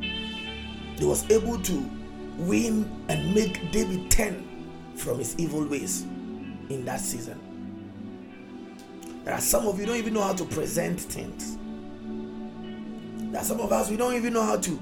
He 0.00 1.04
was 1.04 1.28
able 1.30 1.58
to 1.58 1.90
win 2.38 2.88
and 3.08 3.34
make 3.34 3.72
David 3.72 4.08
turn 4.08 4.46
from 4.94 5.18
his 5.18 5.34
evil 5.36 5.66
ways 5.66 6.02
in 6.70 6.84
that 6.84 7.00
season. 7.00 7.40
There 9.24 9.34
are 9.34 9.40
some 9.40 9.66
of 9.66 9.80
you 9.80 9.86
don't 9.86 9.96
even 9.96 10.14
know 10.14 10.22
how 10.22 10.34
to 10.34 10.44
present 10.44 11.00
things. 11.00 11.58
There 13.32 13.40
are 13.40 13.44
some 13.44 13.60
of 13.60 13.72
us 13.72 13.90
we 13.90 13.96
don't 13.96 14.14
even 14.14 14.32
know 14.32 14.44
how 14.44 14.58
to 14.58 14.80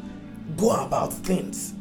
go 0.58 0.72
about 0.72 1.10
things. 1.10 1.72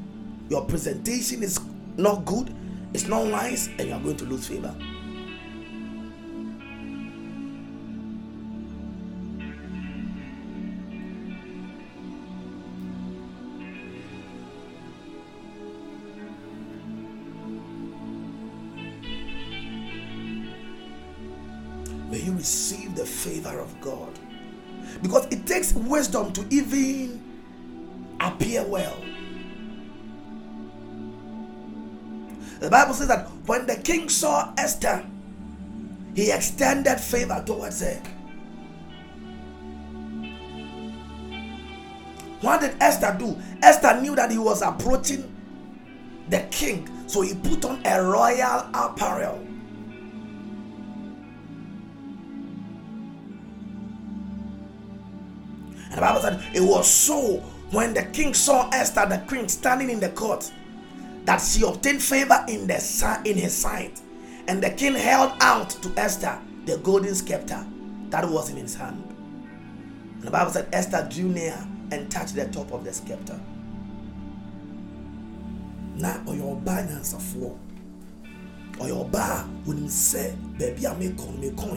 Your 0.49 0.63
presentation 0.63 1.43
is 1.43 1.60
not 1.97 2.23
good, 2.23 2.56
it's 2.93 3.08
not 3.08 3.27
wise, 3.27 3.67
and 3.77 3.89
you 3.89 3.93
are 3.93 3.99
going 3.99 4.17
to 4.17 4.25
lose 4.25 4.47
favor. 4.47 4.73
Wisdom 25.93 26.34
to 26.34 26.43
even 26.49 27.21
appear 28.19 28.63
well. 28.65 28.97
The 32.60 32.67
Bible 32.67 32.95
says 32.95 33.10
that 33.10 33.27
when 33.45 33.67
the 33.67 33.75
king 33.75 34.10
saw 34.10 34.51
Esther, 34.58 35.06
he 36.15 36.32
extended 36.32 36.99
favor 36.99 37.43
towards 37.45 37.82
her. 37.82 38.01
What 42.41 42.62
did 42.62 42.75
Esther 42.82 43.15
do? 43.19 43.38
Esther 43.62 44.01
knew 44.01 44.15
that 44.15 44.32
he 44.32 44.39
was 44.39 44.63
approaching 44.63 45.29
the 46.29 46.39
king, 46.49 46.89
so 47.06 47.21
he 47.21 47.36
put 47.36 47.65
on 47.65 47.86
a 47.86 48.01
royal 48.01 48.67
apparel. 48.73 49.53
And 55.93 56.01
the 56.01 56.08
Bible 56.08 56.21
said 56.21 56.43
it 56.56 56.62
was 56.62 56.91
so 56.91 57.38
when 57.69 57.93
the 57.93 58.01
king 58.06 58.34
saw 58.34 58.67
Esther, 58.69 59.06
the 59.06 59.19
queen, 59.27 59.47
standing 59.47 59.91
in 59.91 59.99
the 59.99 60.10
court, 60.10 60.51
that 61.25 61.38
she 61.38 61.63
obtained 61.63 62.01
favor 62.01 62.43
in 62.47 62.65
the 62.65 63.21
in 63.25 63.38
his 63.38 63.56
sight. 63.56 64.01
And 64.47 64.62
the 64.62 64.71
king 64.71 64.95
held 64.95 65.34
out 65.39 65.69
to 65.69 65.93
Esther 65.95 66.41
the 66.65 66.77
golden 66.79 67.13
scepter 67.13 67.63
that 68.10 68.27
was 68.27 68.49
in 68.49 68.58
his 68.58 68.73
hand. 68.73 69.03
And 70.15 70.23
the 70.23 70.32
Bible 70.32 70.49
said 70.49 70.67
Esther 70.73 71.08
drew 71.12 71.29
near 71.29 71.63
and 71.91 72.10
touched 72.10 72.34
the 72.34 72.47
top 72.47 72.71
of 72.71 72.84
the 72.84 72.91
scepter. 72.91 73.39
Now, 75.95 76.23
or 76.25 76.34
your 76.34 76.56
balance 76.56 77.13
of 77.13 77.36
war, 77.36 77.56
or 78.79 78.88
your 78.88 79.06
bar 79.06 79.47
you 79.67 79.88
say, 79.89 80.36
Baby, 80.58 80.88
I 80.88 80.95
make 80.95 81.19
on 81.19 81.39
me, 81.39 81.51
come 81.56 81.75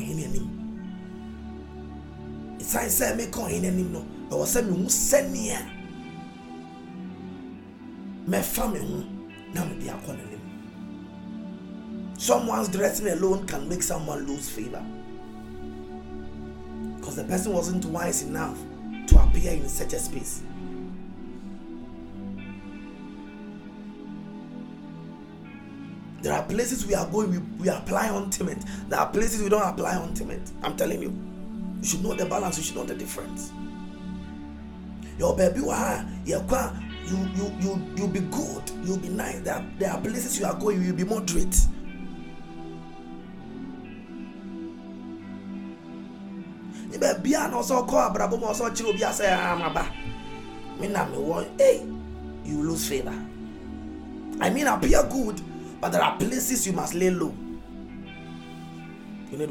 no 9.55 9.64
me 9.66 9.76
n'anim 9.85 10.40
someone's 12.18 12.68
dressing 12.68 13.09
alone 13.09 13.46
can 13.46 13.68
make 13.68 13.83
someone 13.83 14.26
lose 14.26 14.48
favor 14.50 14.85
because 16.96 17.16
the 17.16 17.24
person 17.24 17.52
wasn't 17.52 17.85
wise 17.87 18.22
enough 18.22 18.59
to 19.07 19.18
appear 19.20 19.52
in 19.52 19.68
such 19.68 19.92
a 19.92 19.98
space 19.98 20.42
There 26.22 26.35
are 26.35 26.42
places 26.42 26.85
we 26.85 26.94
are 26.94 27.07
going, 27.07 27.31
we, 27.31 27.38
we 27.38 27.68
apply 27.68 28.11
ointment. 28.11 28.64
There 28.88 28.98
are 28.98 29.09
places 29.09 29.40
we 29.40 29.48
don't 29.48 29.62
apply 29.62 29.96
ointment. 29.96 30.50
I'm 30.64 30.76
telling 30.76 31.00
you. 31.00 31.36
You 31.81 31.85
should 31.87 32.03
know 32.03 32.15
the 32.15 32.27
balance, 32.27 32.59
you 32.59 32.65
should 32.65 32.77
know 32.77 32.85
the 32.85 32.95
difference. 32.95 33.53
Your 35.19 35.37
baby, 35.37 35.61
you 35.61 36.43
you 37.07 37.19
you 37.37 37.55
you 37.61 37.93
you'll 37.97 38.09
be 38.09 38.21
good, 38.21 38.71
you'll 38.85 38.99
be 38.99 39.09
nice. 39.09 39.41
There 39.41 39.55
are, 39.55 39.65
there 39.79 39.93
are 39.93 40.01
places 40.01 40.39
you 40.39 40.47
are 40.47 40.55
going, 40.55 40.83
you'll 40.83 40.97
be 40.97 41.05
moderate. 41.05 41.57
bia 47.27 47.49
na 47.49 47.59
ɔsɛ 47.61 47.75
ɔkɔ 47.83 47.97
abrabɔ 48.07 48.39
mu 48.41 48.47
ɔsɛ 48.47 48.62
ɔkyerɛ 48.71 48.89
obi 48.91 49.03
asɛ 49.05 49.27
amaba 49.35 49.85
me 50.81 50.89
na 50.89 51.05
me 51.07 51.17
wɔ 51.17 51.47
hey 51.59 51.83
you 52.45 52.62
lose 52.62 52.89
favor 52.89 53.15
i 54.41 54.49
mean 54.51 54.67
appear 54.67 55.03
good 55.11 55.41
but 55.81 55.91
there 55.93 56.03
are 56.03 56.17
places 56.17 56.67
you 56.67 56.73
must 56.73 56.95
lay 56.95 57.11
low 57.11 57.33
you 59.31 59.39
need 59.39 59.51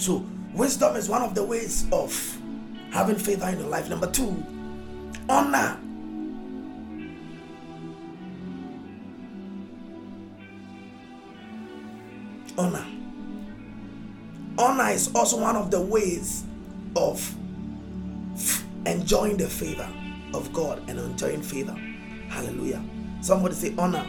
wisdom 0.00 0.50
wisdom 0.54 0.96
is 0.96 1.08
one 1.10 1.20
of 1.20 1.34
the 1.34 1.44
ways 1.44 1.86
of 1.92 2.38
having 2.90 3.16
favor 3.16 3.46
in 3.48 3.58
your 3.58 3.68
life. 3.68 3.88
Number 3.90 4.10
two, 4.10 4.44
honor. 5.28 5.76
Honor. 12.56 12.86
Honor 14.58 14.90
is 14.90 15.14
also 15.14 15.38
one 15.38 15.56
of 15.56 15.70
the 15.70 15.80
ways 15.80 16.44
of 16.96 17.34
enjoying 18.86 19.36
the 19.36 19.48
favor 19.48 19.88
of 20.32 20.50
God 20.52 20.78
and 20.88 20.98
enjoying 20.98 21.42
favor. 21.42 21.76
Hallelujah. 22.28 22.82
Somebody 23.20 23.54
say 23.54 23.74
honor. 23.78 24.06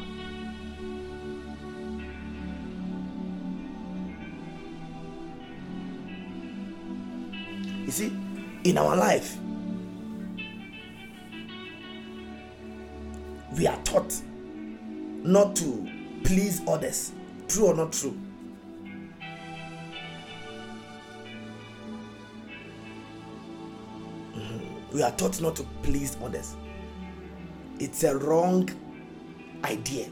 You 7.91 7.97
see, 7.97 8.17
in 8.63 8.77
our 8.77 8.95
life, 8.95 9.37
we 13.57 13.67
are 13.67 13.75
taught 13.83 14.15
not 15.25 15.57
to 15.57 15.89
please 16.23 16.61
others. 16.69 17.11
True 17.49 17.65
or 17.65 17.73
not 17.73 17.91
true? 17.91 18.17
Mm-hmm. 24.35 24.95
We 24.95 25.03
are 25.03 25.11
taught 25.11 25.41
not 25.41 25.57
to 25.57 25.63
please 25.83 26.15
others. 26.23 26.55
It's 27.77 28.05
a 28.05 28.17
wrong 28.17 28.69
idea. 29.65 30.07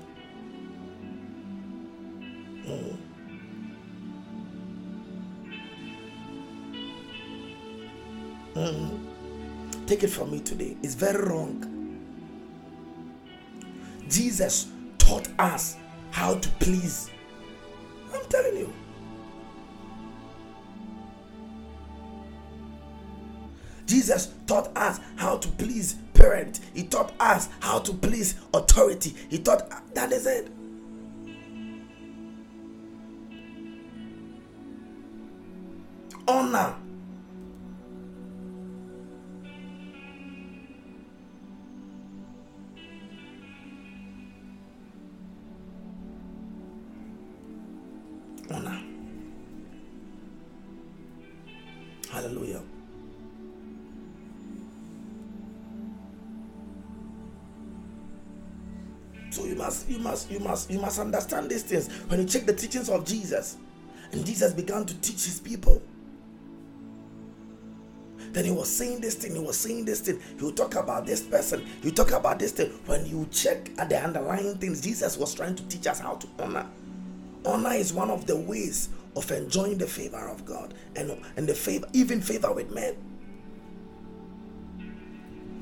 Mm. 8.69 9.87
Take 9.87 10.03
it 10.03 10.09
from 10.09 10.31
me 10.31 10.39
today. 10.39 10.77
It's 10.83 10.93
very 10.95 11.27
wrong. 11.27 11.65
Jesus 14.07 14.67
taught 14.97 15.27
us 15.39 15.77
how 16.11 16.35
to 16.35 16.49
please. 16.59 17.09
I'm 18.13 18.25
telling 18.29 18.57
you. 18.57 18.73
Jesus 23.85 24.33
taught 24.45 24.75
us 24.77 24.99
how 25.15 25.37
to 25.37 25.47
please 25.47 25.95
parent. 26.13 26.59
He 26.75 26.83
taught 26.83 27.11
us 27.19 27.49
how 27.59 27.79
to 27.79 27.93
please 27.93 28.35
authority. 28.53 29.15
He 29.29 29.39
taught 29.39 29.67
that 29.95 30.11
is 30.11 30.27
it. 30.27 30.51
Honor. 36.27 36.78
You 59.99 60.05
must, 60.05 60.31
you 60.31 60.39
must, 60.39 60.71
you 60.71 60.79
must, 60.79 60.99
understand 60.99 61.49
these 61.49 61.63
things. 61.63 61.89
When 62.07 62.21
you 62.21 62.25
check 62.25 62.45
the 62.45 62.53
teachings 62.53 62.89
of 62.89 63.05
Jesus, 63.05 63.57
and 64.11 64.25
Jesus 64.25 64.53
began 64.53 64.85
to 64.85 64.93
teach 65.01 65.25
his 65.25 65.39
people. 65.39 65.81
Then 68.31 68.45
he 68.45 68.51
was 68.51 68.69
saying 68.69 69.01
this 69.01 69.15
thing, 69.15 69.35
he 69.35 69.41
was 69.41 69.57
saying 69.57 69.85
this 69.85 70.01
thing. 70.01 70.19
You 70.39 70.51
talk 70.51 70.75
about 70.75 71.05
this 71.05 71.21
person, 71.21 71.65
you 71.83 71.91
talk 71.91 72.11
about 72.11 72.39
this 72.39 72.51
thing. 72.51 72.69
When 72.85 73.05
you 73.05 73.27
check 73.31 73.69
at 73.77 73.89
the 73.89 74.01
underlying 74.01 74.55
things, 74.57 74.81
Jesus 74.81 75.17
was 75.17 75.33
trying 75.33 75.55
to 75.55 75.63
teach 75.63 75.85
us 75.87 75.99
how 75.99 76.15
to 76.15 76.27
honor. 76.39 76.67
Honor 77.45 77.73
is 77.73 77.93
one 77.93 78.09
of 78.09 78.25
the 78.25 78.35
ways 78.35 78.89
of 79.15 79.29
enjoying 79.31 79.77
the 79.77 79.87
favor 79.87 80.29
of 80.29 80.45
God 80.45 80.73
and, 80.95 81.11
and 81.35 81.47
the 81.47 81.53
favor, 81.53 81.87
even 81.93 82.21
favor 82.21 82.51
with 82.53 82.73
men. 82.73 82.95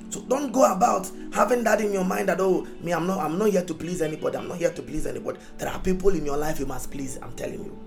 So 0.10 0.22
don't 0.22 0.52
go 0.52 0.72
about 0.72 1.10
having 1.34 1.64
that 1.66 1.82
in 1.82 1.92
your 1.92 2.06
mind 2.06 2.30
that 2.30 2.40
oh 2.40 2.66
me 2.82 2.94
I'm 2.94 3.06
not 3.08 3.20
I'm 3.20 3.38
not 3.38 3.50
here 3.50 3.64
to 3.64 3.74
please 3.74 4.02
anybody. 4.02 4.38
I'm 4.38 4.48
not 4.48 4.58
here 4.58 4.72
to 4.72 4.82
please 4.82 5.06
anybody. 5.06 5.40
There 5.58 5.70
are 5.70 5.80
people 5.80 6.10
in 6.10 6.26
your 6.26 6.38
life 6.38 6.60
you 6.60 6.66
must 6.66 6.92
please. 6.92 7.18
I'm 7.22 7.34
telling 7.34 7.64
you. 7.64 7.78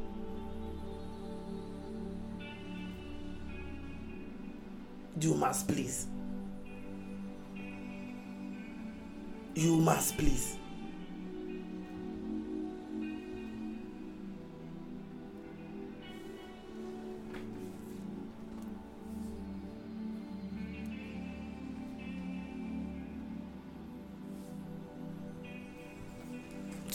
You 5.20 5.34
must 5.34 5.68
please. 5.68 6.06
You 9.54 9.76
must 9.76 10.16
please. 10.16 10.59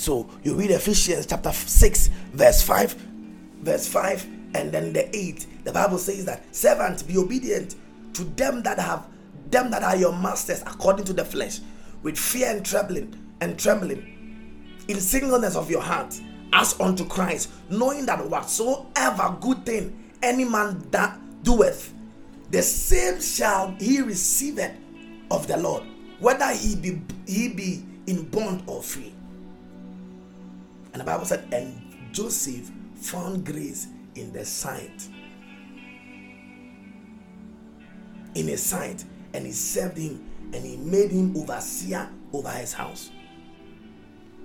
So 0.06 0.30
you 0.44 0.54
read 0.54 0.70
Ephesians 0.70 1.26
chapter 1.26 1.52
6, 1.52 2.10
verse 2.34 2.62
5, 2.62 2.92
verse 3.64 3.88
5, 3.88 4.28
and 4.54 4.72
then 4.72 4.94
the 4.94 5.10
8. 5.18 5.48
The 5.64 5.72
Bible 5.72 5.98
says 5.98 6.26
that 6.26 6.56
servants 6.56 7.02
be 7.02 7.18
obedient 7.18 7.74
to 8.14 8.24
them 8.24 8.62
that 8.62 8.78
have 8.78 9.08
them 9.50 9.72
that 9.72 9.82
are 9.82 9.96
your 9.96 10.14
masters 10.14 10.62
according 10.62 11.06
to 11.06 11.14
the 11.14 11.26
flesh, 11.26 11.60
with 12.04 12.20
fear 12.20 12.52
and 12.56 12.64
trembling 12.64 13.20
and 13.42 13.58
trembling, 13.58 14.86
in 14.88 15.00
singleness 15.00 15.56
of 15.56 15.72
your 15.72 15.82
heart, 15.82 16.22
as 16.54 16.80
unto 16.80 17.04
Christ, 17.04 17.50
knowing 17.72 18.06
that 18.06 18.30
whatsoever 18.30 19.36
good 19.42 19.66
thing 19.66 20.12
any 20.22 20.46
man 20.46 20.88
that 20.92 21.20
doeth, 21.42 21.96
the 22.52 22.62
same 22.62 23.20
shall 23.20 23.72
he 23.80 24.02
receive 24.02 24.60
of 25.32 25.48
the 25.48 25.58
Lord, 25.58 25.82
whether 26.20 26.54
he 26.54 26.76
be 26.76 27.02
he 27.26 27.48
be 27.48 27.84
in 28.06 28.30
bond 28.30 28.62
or 28.68 28.84
free. 28.84 29.15
And 30.96 31.02
the 31.02 31.06
Bible 31.06 31.26
said, 31.26 31.46
and 31.52 32.14
Joseph 32.14 32.72
found 32.96 33.46
grace 33.46 33.88
in 34.16 34.32
the 34.32 34.46
sight. 34.46 35.10
In 38.34 38.48
his 38.48 38.64
sight, 38.64 39.04
and 39.34 39.46
he 39.46 39.52
served 39.52 39.98
him, 39.98 40.26
and 40.54 40.66
he 40.66 40.78
made 40.78 41.12
him 41.12 41.36
overseer 41.36 42.10
over 42.32 42.50
his 42.52 42.72
house. 42.72 43.12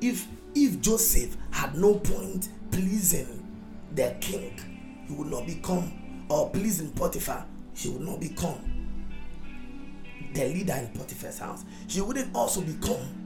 If 0.01 0.27
if 0.57 0.81
Joseph 0.81 1.37
had 1.53 1.77
no 1.77 1.95
point 1.95 2.49
pleasing 2.73 3.47
the 3.95 4.17
king, 4.21 5.05
he 5.07 5.15
would 5.15 5.29
not 5.29 5.47
become, 5.47 6.27
or 6.29 6.51
pleasing 6.51 6.91
Potiphar, 6.91 7.47
he 7.75 7.91
would 7.91 8.03
not 8.03 8.19
become 8.19 8.89
the 10.35 10.47
leader 10.47 10.75
in 10.75 10.89
Potiphar's 10.99 11.39
house. 11.39 11.65
He 11.87 12.01
wouldn't 12.01 12.35
also 12.35 12.61
become 12.61 13.19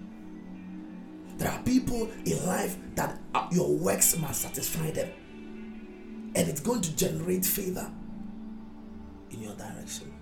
there 1.37 1.51
are 1.51 1.63
people 1.63 2.09
in 2.25 2.47
life 2.47 2.77
that 2.95 3.19
your 3.51 3.69
works 3.69 4.17
must 4.19 4.43
satisfy 4.43 4.91
them, 4.91 5.11
and 6.35 6.49
it's 6.49 6.61
going 6.61 6.81
to 6.83 6.97
generate 6.97 7.45
favor 7.45 7.91
in 9.31 9.43
your 9.43 9.55
direction. 9.55 10.13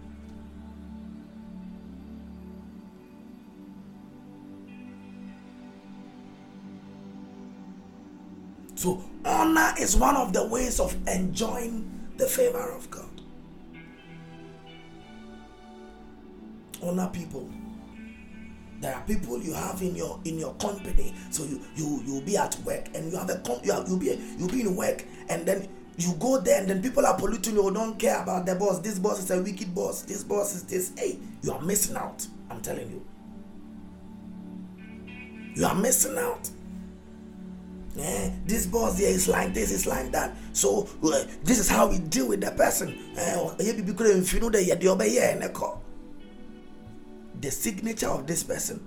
So, 8.75 9.05
honor 9.25 9.75
is 9.79 9.97
one 9.97 10.17
of 10.17 10.33
the 10.33 10.45
ways 10.47 10.81
of 10.81 10.97
enjoying 11.07 11.89
the 12.17 12.27
favor 12.27 12.73
of 12.73 12.91
God. 12.91 13.09
Honor 16.83 17.09
people 17.13 17.49
there 18.83 18.95
are 18.95 19.03
people 19.03 19.41
you 19.41 19.55
have 19.55 19.81
in 19.81 19.95
your 19.95 20.19
in 20.25 20.39
your 20.39 20.55
company. 20.55 21.15
So 21.31 21.45
you 21.45 21.61
you 21.77 22.03
you'll 22.05 22.21
be 22.23 22.37
at 22.37 22.59
work 22.61 22.89
and 22.95 23.11
you 23.11 23.17
have 23.17 23.31
a 23.31 23.41
you 23.63 23.73
have, 23.73 23.89
you'll 23.89 23.99
be 23.99 24.19
you'll 24.39 24.51
be 24.51 24.63
in 24.63 24.75
work 24.77 25.05
and 25.29 25.47
then 25.47 25.69
you 25.97 26.15
go 26.19 26.41
there 26.41 26.61
and 26.61 26.69
then 26.69 26.83
people 26.83 27.07
are 27.07 27.17
polluting 27.17 27.55
you. 27.55 27.71
Don't 27.71 27.97
care 27.99 28.21
about 28.23 28.45
the 28.45 28.57
boss. 28.57 28.81
This 28.81 28.99
boss 28.99 29.21
is 29.23 29.31
a 29.31 29.41
wicked 29.41 29.73
boss. 29.75 30.03
This 30.03 30.25
boss 30.25 30.55
is 30.55 30.65
this. 30.65 30.93
Hey 30.99 31.19
you 31.43 31.53
are 31.53 31.61
missing 31.63 31.97
out. 31.97 32.27
I'm 32.51 32.61
telling 32.61 32.91
you. 32.91 33.07
You 35.55 35.67
are 35.67 35.75
missing 35.77 36.19
out. 36.19 36.51
Eh, 37.99 38.31
this 38.47 38.67
boss 38.67 38.99
here 38.99 39.11
is 39.11 39.29
like 39.29 39.53
this, 39.53 39.71
is 39.71 39.87
like 39.87 40.11
that. 40.13 40.35
So 40.55 40.89
uh, 41.05 41.25
this 41.45 41.59
is 41.59 41.69
how 41.69 41.87
we 41.89 41.99
deal 41.99 42.27
with 42.29 42.41
the 42.41 42.51
person. 42.51 42.99
Eh, 43.17 43.37
the 47.43 47.51
signature 47.51 48.09
of 48.09 48.27
this 48.29 48.45
person 48.45 48.81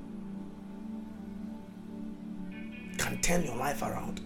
can 2.98 3.22
turn 3.22 3.44
your 3.44 3.58
life 3.58 3.82
around. 3.82 4.22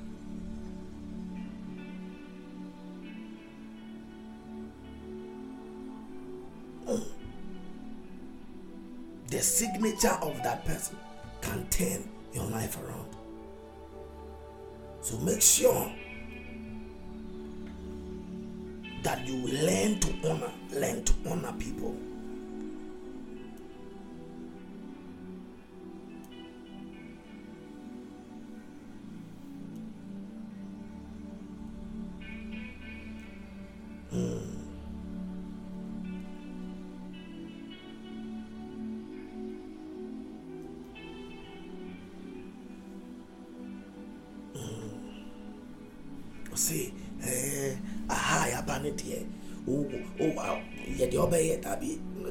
own. 6.87 7.03
The 9.27 9.41
signature 9.41 10.17
of 10.21 10.41
that 10.43 10.63
person 10.63 10.97
can 11.41 11.67
turn 11.69 12.07
your 12.33 12.45
life 12.45 12.77
around. 12.81 13.07
So 15.01 15.17
make 15.19 15.41
sure 15.41 15.91
that 19.01 19.25
you 19.27 19.35
learn 19.47 19.99
to 19.99 20.29
honor, 20.29 20.51
learn 20.71 21.03
to 21.03 21.13
honor 21.27 21.53
people. 21.53 21.95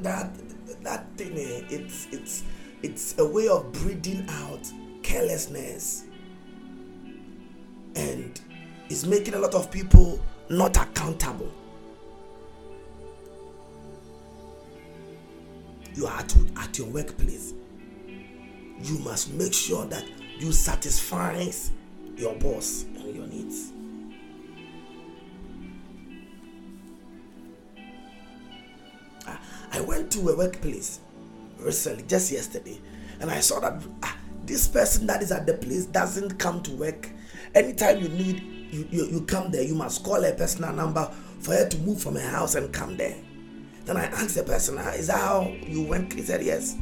That 0.00 0.30
that 0.82 1.06
thing 1.16 1.32
eh, 1.32 1.62
it's 1.70 2.06
it's 2.12 2.44
it's 2.82 3.18
a 3.18 3.26
way 3.26 3.48
of 3.48 3.70
breeding 3.72 4.26
out 4.28 4.60
carelessness. 5.02 6.04
And 7.96 8.40
it's 8.88 9.04
making 9.04 9.34
a 9.34 9.38
lot 9.38 9.54
of 9.54 9.70
people 9.70 10.20
not 10.48 10.76
accountable. 10.76 11.52
You 15.94 16.06
are 16.06 16.18
at, 16.18 16.36
at 16.58 16.78
your 16.78 16.86
workplace. 16.88 17.54
You 18.06 18.98
must 19.00 19.32
make 19.32 19.52
sure 19.52 19.84
that 19.86 20.04
you 20.38 20.52
satisfy 20.52 21.50
your 22.16 22.34
boss 22.36 22.84
and 22.94 23.14
your 23.14 23.26
needs 23.26 23.72
to 30.10 30.28
a 30.30 30.36
workplace 30.36 31.00
recently, 31.58 32.04
just 32.04 32.30
yesterday, 32.32 32.78
and 33.20 33.30
I 33.30 33.40
saw 33.40 33.60
that 33.60 33.82
ah, 34.02 34.16
this 34.44 34.68
person 34.68 35.06
that 35.06 35.22
is 35.22 35.32
at 35.32 35.46
the 35.46 35.54
place 35.54 35.86
doesn't 35.86 36.38
come 36.38 36.62
to 36.62 36.70
work. 36.72 37.10
Anytime 37.54 38.00
you 38.00 38.08
need, 38.08 38.42
you, 38.70 38.86
you, 38.90 39.06
you 39.06 39.20
come 39.22 39.50
there, 39.50 39.62
you 39.62 39.74
must 39.74 40.04
call 40.04 40.24
a 40.24 40.32
personal 40.32 40.72
number 40.72 41.10
for 41.40 41.52
her 41.52 41.68
to 41.68 41.78
move 41.78 42.00
from 42.00 42.16
her 42.16 42.30
house 42.30 42.54
and 42.54 42.72
come 42.72 42.96
there. 42.96 43.16
Then 43.84 43.96
I 43.96 44.04
asked 44.04 44.34
the 44.34 44.42
person, 44.42 44.76
ah, 44.78 44.90
Is 44.90 45.06
that 45.06 45.18
how 45.18 45.48
you 45.66 45.82
went? 45.82 46.12
He 46.12 46.22
said, 46.22 46.42
Yes. 46.44 46.76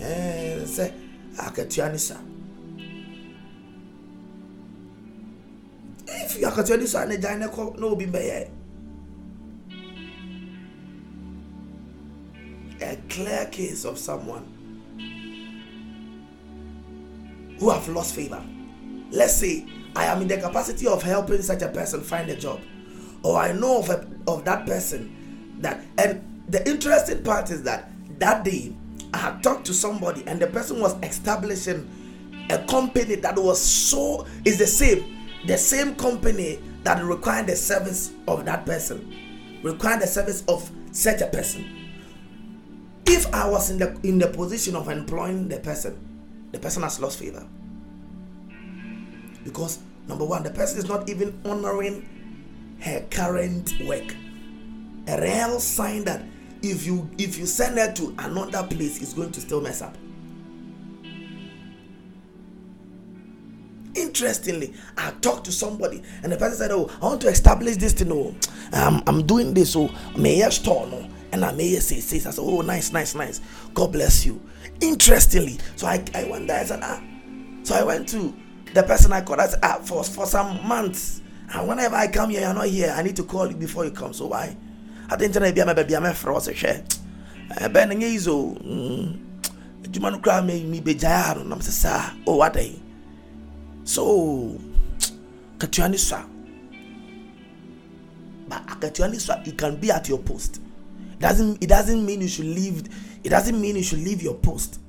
And 0.00 0.62
I 0.62 0.64
said, 0.64 0.94
Akatuanisa. 1.36 2.18
If 6.08 6.38
you 6.38 6.46
are 6.46 6.52
Akatuanisa, 6.52 7.78
no, 7.78 7.96
be 7.96 8.06
better. 8.06 8.50
A 12.80 12.96
clear 13.08 13.46
case 13.46 13.84
of 13.84 13.98
someone 13.98 14.52
who 17.58 17.70
have 17.70 17.88
lost 17.88 18.14
favor. 18.14 18.42
Let's 19.10 19.36
say 19.36 19.66
I 19.94 20.04
am 20.06 20.22
in 20.22 20.28
the 20.28 20.36
capacity 20.36 20.86
of 20.86 21.02
helping 21.02 21.42
such 21.42 21.62
a 21.62 21.68
person 21.68 22.02
find 22.02 22.28
a 22.28 22.36
job, 22.36 22.60
or 23.22 23.38
I 23.38 23.52
know 23.52 23.78
of, 23.78 23.90
a, 23.90 24.06
of 24.26 24.44
that 24.44 24.66
person 24.66 25.56
that, 25.60 25.80
and 25.96 26.42
the 26.48 26.68
interesting 26.68 27.22
part 27.22 27.50
is 27.50 27.62
that 27.62 27.90
that 28.18 28.44
day 28.44 28.74
I 29.14 29.18
had 29.18 29.42
talked 29.42 29.64
to 29.66 29.74
somebody, 29.74 30.22
and 30.26 30.40
the 30.40 30.46
person 30.48 30.80
was 30.80 30.94
establishing 31.02 31.88
a 32.50 32.58
company 32.66 33.16
that 33.16 33.36
was 33.38 33.60
so 33.60 34.26
is 34.44 34.58
the 34.58 34.66
same, 34.66 35.16
the 35.46 35.56
same 35.56 35.94
company 35.94 36.60
that 36.82 37.02
required 37.02 37.46
the 37.46 37.56
service 37.56 38.12
of 38.28 38.44
that 38.44 38.66
person, 38.66 39.14
required 39.62 40.02
the 40.02 40.06
service 40.06 40.44
of 40.46 40.70
such 40.92 41.20
a 41.20 41.26
person 41.26 41.85
if 43.06 43.32
I 43.32 43.48
was 43.48 43.70
in 43.70 43.78
the 43.78 43.98
in 44.02 44.18
the 44.18 44.28
position 44.28 44.76
of 44.76 44.88
employing 44.88 45.48
the 45.48 45.58
person, 45.58 45.96
the 46.52 46.58
person 46.58 46.82
has 46.82 47.00
lost 47.00 47.18
favor. 47.18 47.46
Because 49.44 49.78
number 50.08 50.24
one, 50.24 50.42
the 50.42 50.50
person 50.50 50.78
is 50.78 50.86
not 50.86 51.08
even 51.08 51.40
honoring 51.44 52.76
her 52.80 53.04
current 53.10 53.72
work. 53.86 54.14
A 55.08 55.20
real 55.20 55.60
sign 55.60 56.04
that 56.04 56.24
if 56.62 56.84
you 56.84 57.08
if 57.18 57.38
you 57.38 57.46
send 57.46 57.78
her 57.78 57.92
to 57.92 58.14
another 58.18 58.66
place, 58.66 59.00
it's 59.00 59.14
going 59.14 59.32
to 59.32 59.40
still 59.40 59.60
mess 59.60 59.82
up. 59.82 59.96
Interestingly, 63.94 64.74
I 64.98 65.10
talked 65.22 65.44
to 65.46 65.52
somebody 65.52 66.02
and 66.22 66.30
the 66.30 66.36
person 66.36 66.58
said, 66.58 66.70
Oh, 66.70 66.90
I 67.00 67.06
want 67.06 67.20
to 67.22 67.28
establish 67.28 67.76
this 67.76 67.94
thing. 67.94 68.12
Oh, 68.12 68.34
um, 68.72 69.02
I'm 69.06 69.26
doing 69.26 69.54
this. 69.54 69.72
So, 69.72 69.88
oh, 69.90 70.18
may 70.18 70.42
I 70.42 70.50
store? 70.50 70.86
No? 70.86 71.08
And 71.36 71.44
I 71.44 71.52
may 71.52 71.74
say, 71.76 72.00
say, 72.00 72.16
I 72.16 72.30
said, 72.30 72.38
oh, 72.38 72.62
nice, 72.62 72.92
nice, 72.92 73.14
nice. 73.14 73.42
God 73.74 73.92
bless 73.92 74.24
you. 74.24 74.40
Interestingly, 74.80 75.58
so 75.76 75.86
I, 75.86 76.02
I 76.14 76.24
went 76.24 76.48
there. 76.48 76.60
I 76.60 76.64
said, 76.64 76.80
ah. 76.82 77.02
So 77.62 77.74
I 77.74 77.82
went 77.82 78.08
to 78.08 78.34
the 78.72 78.82
person 78.82 79.12
I 79.12 79.20
called. 79.20 79.40
I 79.40 79.48
said, 79.48 79.60
ah, 79.62 79.80
for, 79.84 80.02
for 80.02 80.24
some 80.24 80.66
months. 80.66 81.20
And 81.52 81.68
whenever 81.68 81.94
I 81.94 82.08
come 82.08 82.30
here, 82.30 82.40
you're 82.40 82.54
not 82.54 82.68
here. 82.68 82.94
I 82.96 83.02
need 83.02 83.16
to 83.16 83.24
call 83.24 83.48
you 83.50 83.56
before 83.56 83.84
you 83.84 83.90
come. 83.90 84.14
So 84.14 84.28
why? 84.28 84.56
I 85.10 85.16
didn't 85.16 85.34
know 85.34 85.64
my 85.66 85.74
baby. 85.74 85.94
I'm 85.94 86.06
a 86.06 86.14
frost. 86.14 86.52
Share. 86.54 86.82
Ben 87.70 87.92
and 87.92 88.02
Yazo. 88.02 89.22
Adwuma 89.86 90.10
no 90.10 90.18
kura 90.18 90.42
me 90.42 90.64
me 90.64 90.80
begyaa 90.80 91.36
no 91.36 91.42
nam 91.44 91.60
sɛ 91.60 91.70
saa 91.70 92.12
o 92.26 92.38
wadɛn 92.38 92.74
so 93.84 94.58
katua 95.58 95.88
ne 95.88 95.96
sua 95.96 96.26
but 98.48 98.66
akatua 98.66 99.10
ne 99.10 99.18
sua 99.18 99.40
you 99.44 99.52
can 99.52 99.76
be 99.76 99.90
at 99.90 100.08
your 100.08 100.18
post 100.18 100.60
doesn't 101.18 101.62
it 101.62 101.68
doesn't 101.68 102.04
mean 102.04 102.20
you 102.20 102.28
should 102.28 102.44
leave 102.46 102.86
it 103.24 103.28
doesn't 103.30 103.60
mean 103.60 103.76
you 103.76 103.82
should 103.82 104.00
leave 104.00 104.22
your 104.22 104.34
post. 104.34 104.80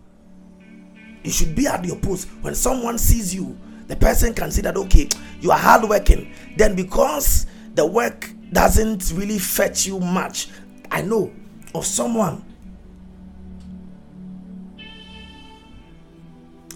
You 1.23 1.31
should 1.31 1.55
be 1.55 1.67
at 1.67 1.83
your 1.83 1.97
post. 1.97 2.27
When 2.41 2.55
someone 2.55 2.97
sees 2.97 3.33
you 3.33 3.57
the 3.87 3.95
person 3.95 4.33
can 4.33 4.51
see 4.51 4.61
that 4.61 4.75
okay 4.77 5.07
you 5.39 5.51
are 5.51 5.57
hardworking. 5.57 6.33
Then 6.57 6.75
because 6.75 7.47
the 7.77 7.85
work 7.85 8.29
doesn't 8.51 9.11
really 9.15 9.37
fetch 9.37 9.85
you 9.85 9.99
much 9.99 10.47
i 10.91 11.01
know 11.01 11.31
of 11.75 11.85
someone 11.85 12.43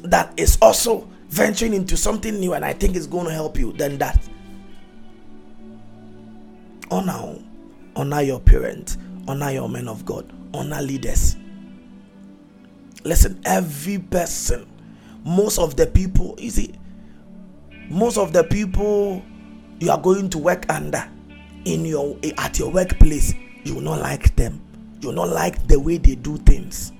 that 0.03 0.33
is 0.37 0.57
also 0.61 1.07
venturing 1.29 1.73
into 1.73 1.95
something 1.95 2.39
new 2.39 2.53
and 2.53 2.63
i 2.65 2.73
think 2.73 2.95
it's 2.95 3.07
going 3.07 3.25
to 3.25 3.31
help 3.31 3.57
you 3.57 3.71
then 3.73 3.97
that. 3.97 4.19
Honor 6.89 7.35
honor 7.95 8.21
your 8.21 8.39
parents 8.39 8.97
honor 9.27 9.51
your 9.51 9.69
men 9.69 9.88
of 9.88 10.05
God, 10.05 10.31
honor 10.53 10.81
leaders. 10.81 11.36
Listen, 13.03 13.41
every 13.45 13.97
person, 13.99 14.67
most 15.23 15.57
of 15.60 15.75
the 15.75 15.88
people, 15.88 16.36
you 16.39 16.49
see, 16.51 16.73
most 17.89 18.17
of 18.17 18.31
the 18.34 18.43
people 18.43 19.23
you 19.79 19.89
are 19.91 19.99
going 19.99 20.29
to 20.29 20.38
work 20.38 20.71
under 20.71 21.03
in 21.65 21.86
your 21.86 22.17
at 22.38 22.60
your 22.60 22.69
workplace, 22.71 23.34
you 23.63 23.75
will 23.75 23.81
not 23.81 23.99
like 23.99 24.36
them. 24.36 24.62
You 25.01 25.10
will 25.10 25.15
not 25.15 25.29
like 25.29 25.67
the 25.67 25.79
way 25.79 25.97
they 25.97 26.15
do 26.15 26.38
things. 26.38 26.91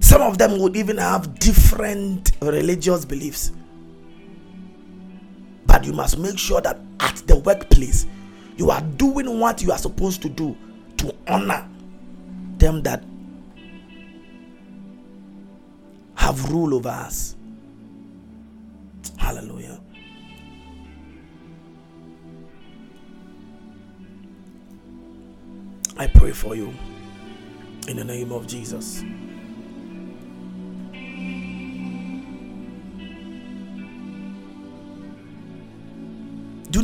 Some 0.00 0.22
of 0.22 0.38
them 0.38 0.58
would 0.58 0.74
even 0.76 0.96
have 0.96 1.38
different 1.38 2.32
religious 2.40 3.04
beliefs. 3.04 3.52
But 5.66 5.84
you 5.84 5.92
must 5.92 6.18
make 6.18 6.38
sure 6.38 6.62
that 6.62 6.78
at 7.00 7.16
the 7.26 7.36
workplace 7.36 8.06
you 8.58 8.70
are 8.70 8.82
doing 8.82 9.38
what 9.38 9.62
you 9.62 9.70
are 9.72 9.78
supposed 9.78 10.20
to 10.22 10.28
do 10.28 10.56
to 10.98 11.14
honor 11.28 11.66
them 12.58 12.82
that 12.82 13.04
have 16.16 16.50
rule 16.50 16.74
over 16.74 16.88
us. 16.88 17.36
Hallelujah. 19.16 19.80
I 25.96 26.08
pray 26.08 26.32
for 26.32 26.56
you 26.56 26.74
in 27.86 27.96
the 27.96 28.04
name 28.04 28.32
of 28.32 28.48
Jesus. 28.48 29.04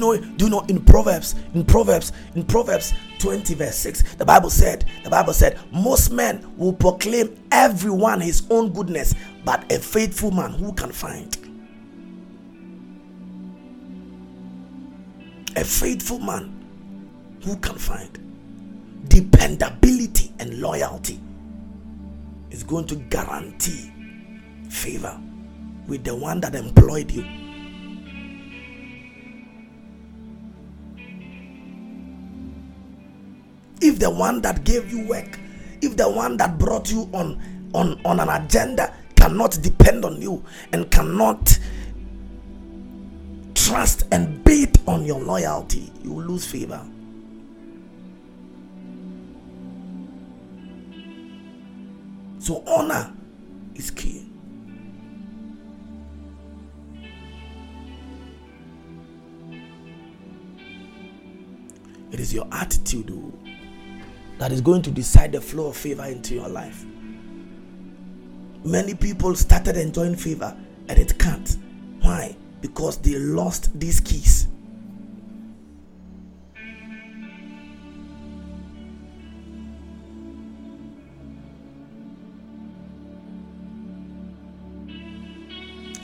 Know? 0.04 0.20
Do 0.36 0.44
you 0.44 0.50
know 0.50 0.60
in 0.68 0.84
Proverbs, 0.84 1.34
in 1.54 1.64
Proverbs, 1.64 2.12
in 2.34 2.44
Proverbs 2.44 2.94
20, 3.18 3.54
verse 3.54 3.76
6, 3.76 4.14
the 4.14 4.24
Bible 4.24 4.50
said, 4.50 4.84
the 5.02 5.10
Bible 5.10 5.32
said, 5.32 5.58
most 5.72 6.10
men 6.10 6.52
will 6.56 6.72
proclaim 6.72 7.36
everyone 7.50 8.20
his 8.20 8.42
own 8.50 8.72
goodness, 8.72 9.14
but 9.44 9.70
a 9.72 9.78
faithful 9.78 10.30
man 10.30 10.52
who 10.52 10.72
can 10.72 10.92
find? 10.92 11.36
A 15.56 15.64
faithful 15.64 16.18
man 16.18 17.38
who 17.44 17.56
can 17.56 17.76
find? 17.76 18.18
Dependability 19.08 20.32
and 20.38 20.60
loyalty 20.60 21.20
is 22.50 22.62
going 22.62 22.86
to 22.86 22.96
guarantee 22.96 23.92
favor 24.68 25.20
with 25.86 26.04
the 26.04 26.14
one 26.14 26.40
that 26.40 26.54
employed 26.54 27.10
you. 27.10 27.43
If 33.94 34.00
the 34.00 34.10
one 34.10 34.40
that 34.40 34.64
gave 34.64 34.90
you 34.92 35.06
work, 35.06 35.38
if 35.80 35.96
the 35.96 36.10
one 36.10 36.36
that 36.38 36.58
brought 36.58 36.90
you 36.90 37.08
on 37.12 37.40
on, 37.72 38.00
on 38.04 38.18
an 38.18 38.28
agenda 38.28 38.92
cannot 39.14 39.56
depend 39.62 40.04
on 40.04 40.20
you 40.20 40.44
and 40.72 40.90
cannot 40.90 41.56
trust 43.54 44.02
and 44.10 44.42
bait 44.42 44.76
on 44.88 45.04
your 45.04 45.20
loyalty, 45.22 45.92
you 46.02 46.12
will 46.12 46.24
lose 46.24 46.44
favor. 46.44 46.84
So, 52.40 52.64
honor 52.66 53.12
is 53.76 53.92
key. 53.92 54.26
It 62.10 62.18
is 62.18 62.34
your 62.34 62.48
attitude 62.50 63.12
oh, 63.12 63.43
that 64.38 64.52
is 64.52 64.60
going 64.60 64.82
to 64.82 64.90
decide 64.90 65.32
the 65.32 65.40
flow 65.40 65.68
of 65.68 65.76
favor 65.76 66.04
into 66.04 66.34
your 66.34 66.48
life. 66.48 66.84
Many 68.64 68.94
people 68.94 69.34
started 69.34 69.76
enjoying 69.76 70.16
favor 70.16 70.56
and 70.88 70.98
it 70.98 71.18
can't. 71.18 71.56
Why? 72.00 72.36
Because 72.60 72.96
they 72.98 73.16
lost 73.18 73.78
these 73.78 74.00
keys. 74.00 74.48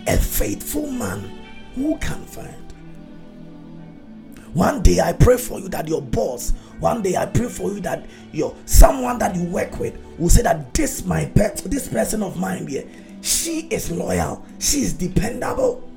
A 0.07 0.17
faithful 0.17 0.91
man 0.91 1.21
who 1.75 1.97
can 1.99 2.25
find. 2.25 2.55
One 4.55 4.83
day 4.83 4.99
I 5.01 5.13
pray 5.13 5.37
for 5.37 5.61
you 5.61 5.69
that 5.69 5.87
your 5.87 6.03
boss, 6.03 6.51
one 6.81 7.03
day 7.03 7.17
I 7.17 7.27
pray 7.27 7.49
for 7.49 7.71
you 7.73 7.81
that 7.81 8.07
your 8.33 8.55
someone 8.65 9.19
that 9.19 9.37
you 9.37 9.45
work 9.45 9.79
with 9.79 9.97
will 10.19 10.29
say 10.29 10.43
that 10.43 10.75
this 10.75 11.05
my 11.05 11.27
pet, 11.27 11.59
this 11.67 11.87
person 11.89 12.23
of 12.23 12.37
mine 12.37 12.67
here, 12.67 12.85
she 13.23 13.69
is 13.69 13.91
loyal, 13.91 14.45
she 14.59 14.79
is 14.81 14.93
dependable. 14.93 15.89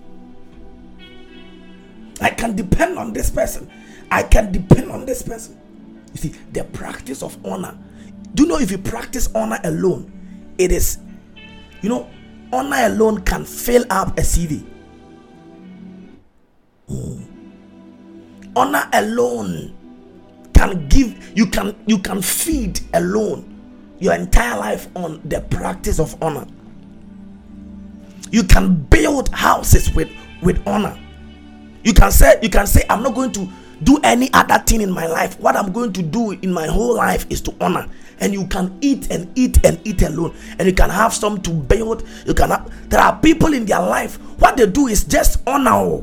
I 2.21 2.29
can 2.29 2.55
depend 2.55 2.99
on 2.99 3.11
this 3.11 3.31
person. 3.31 3.69
I 4.11 4.21
can 4.21 4.51
depend 4.51 4.91
on 4.91 5.05
this 5.05 5.23
person. 5.23 5.59
You 6.13 6.17
see, 6.17 6.35
the 6.51 6.63
practice 6.63 7.23
of 7.23 7.43
honor. 7.43 7.75
Do 8.35 8.43
you 8.43 8.49
know 8.49 8.59
if 8.59 8.69
you 8.69 8.77
practice 8.77 9.29
honor 9.33 9.59
alone, 9.63 10.11
it 10.59 10.71
is, 10.71 10.99
you 11.81 11.89
know, 11.89 12.07
honor 12.51 12.85
alone 12.85 13.21
can 13.23 13.45
fill 13.45 13.83
up 13.89 14.09
a 14.19 14.21
CV. 14.21 14.63
Mm 16.87 17.32
honor 18.55 18.87
alone 18.93 19.75
can 20.53 20.87
give 20.87 21.31
you 21.37 21.45
can 21.47 21.75
you 21.87 21.97
can 21.99 22.21
feed 22.21 22.79
alone 22.93 23.49
your 23.99 24.13
entire 24.13 24.57
life 24.59 24.87
on 24.95 25.21
the 25.25 25.39
practice 25.41 25.99
of 25.99 26.21
honor. 26.21 26.45
You 28.31 28.43
can 28.43 28.75
build 28.75 29.29
houses 29.29 29.93
with 29.93 30.09
with 30.41 30.61
honor. 30.67 30.97
You 31.83 31.93
can 31.93 32.11
say 32.11 32.39
you 32.41 32.49
can 32.49 32.67
say 32.67 32.83
i'm 32.89 33.03
not 33.03 33.15
going 33.15 33.31
to 33.33 33.47
do 33.83 33.99
any 34.03 34.31
other 34.33 34.59
thing 34.65 34.81
in 34.81 34.91
my 34.91 35.07
life. 35.07 35.39
What 35.39 35.55
i'm 35.55 35.71
going 35.71 35.93
to 35.93 36.01
do 36.01 36.31
in 36.31 36.51
my 36.53 36.67
whole 36.67 36.95
life 36.95 37.25
is 37.29 37.41
to 37.41 37.55
honor. 37.61 37.87
And 38.19 38.31
you 38.33 38.45
can 38.47 38.77
eat 38.81 39.09
and 39.11 39.27
eat 39.37 39.65
and 39.65 39.79
eat 39.85 40.01
alone. 40.03 40.33
And 40.59 40.67
you 40.67 40.73
can 40.73 40.89
have 40.89 41.13
some 41.13 41.41
to 41.41 41.49
build. 41.49 42.07
You 42.25 42.33
can 42.33 42.51
have, 42.51 42.89
there 42.89 43.01
are 43.01 43.19
people 43.19 43.53
in 43.53 43.65
their 43.65 43.81
life 43.81 44.15
what 44.39 44.55
they 44.57 44.65
do 44.67 44.87
is 44.87 45.03
just 45.03 45.41
honor 45.47 46.01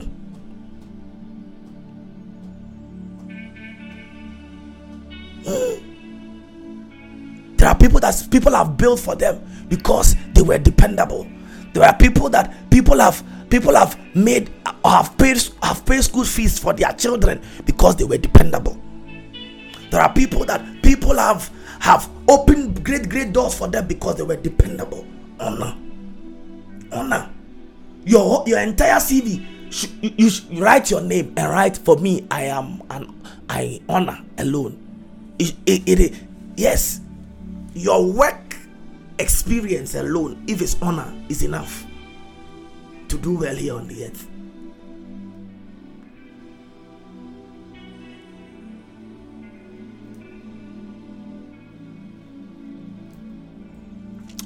There 7.61 7.69
are 7.69 7.77
people 7.77 8.01
that 8.01 8.27
people 8.31 8.53
have 8.53 8.79
built 8.79 9.01
for 9.01 9.15
them 9.15 9.39
because 9.69 10.17
they 10.33 10.41
were 10.41 10.57
dependable. 10.57 11.29
There 11.75 11.85
are 11.85 11.95
people 11.95 12.31
that 12.31 12.71
people 12.71 12.99
have 12.99 13.23
people 13.51 13.75
have 13.77 13.99
made 14.17 14.49
have 14.83 15.17
paid 15.19 15.37
have 15.63 15.85
paid 15.85 16.03
school 16.03 16.25
fees 16.25 16.59
for 16.59 16.73
their 16.73 16.91
children 16.95 17.43
because 17.67 17.97
they 17.97 18.05
were 18.05 18.17
dependable. 18.17 18.81
There 19.91 20.01
are 20.01 20.11
people 20.11 20.47
that 20.47 20.83
people 20.83 21.19
have 21.19 21.51
have 21.81 22.09
opened 22.29 22.83
great 22.83 23.11
great 23.11 23.35
doors 23.35 23.55
for 23.59 23.69
them 23.69 23.87
because 23.87 24.17
they 24.17 24.23
were 24.23 24.37
dependable. 24.37 25.07
Honor, 25.39 25.77
honor. 26.91 27.29
Your 28.07 28.43
your 28.47 28.61
entire 28.61 28.95
CV. 28.97 29.47
You, 30.03 30.11
you, 30.17 30.31
you 30.49 30.63
write 30.65 30.91
your 30.91 31.03
name 31.03 31.35
and 31.37 31.51
write 31.51 31.77
for 31.77 31.97
me. 31.99 32.27
I 32.31 32.45
am 32.45 32.83
an 32.89 33.15
I 33.51 33.83
honor 33.87 34.19
alone 34.39 34.90
it, 35.41 35.57
it, 35.65 36.01
it, 36.01 36.15
yes, 36.57 37.01
your 37.73 38.05
work 38.05 38.57
experience 39.19 39.95
alone, 39.95 40.45
if 40.47 40.61
it's 40.61 40.77
honor, 40.83 41.13
is 41.29 41.43
enough 41.43 41.87
to 43.09 43.17
do 43.17 43.39
well 43.39 43.57
here 43.57 43.75
on 43.75 43.89
the 43.89 44.05
earth. 44.05 44.27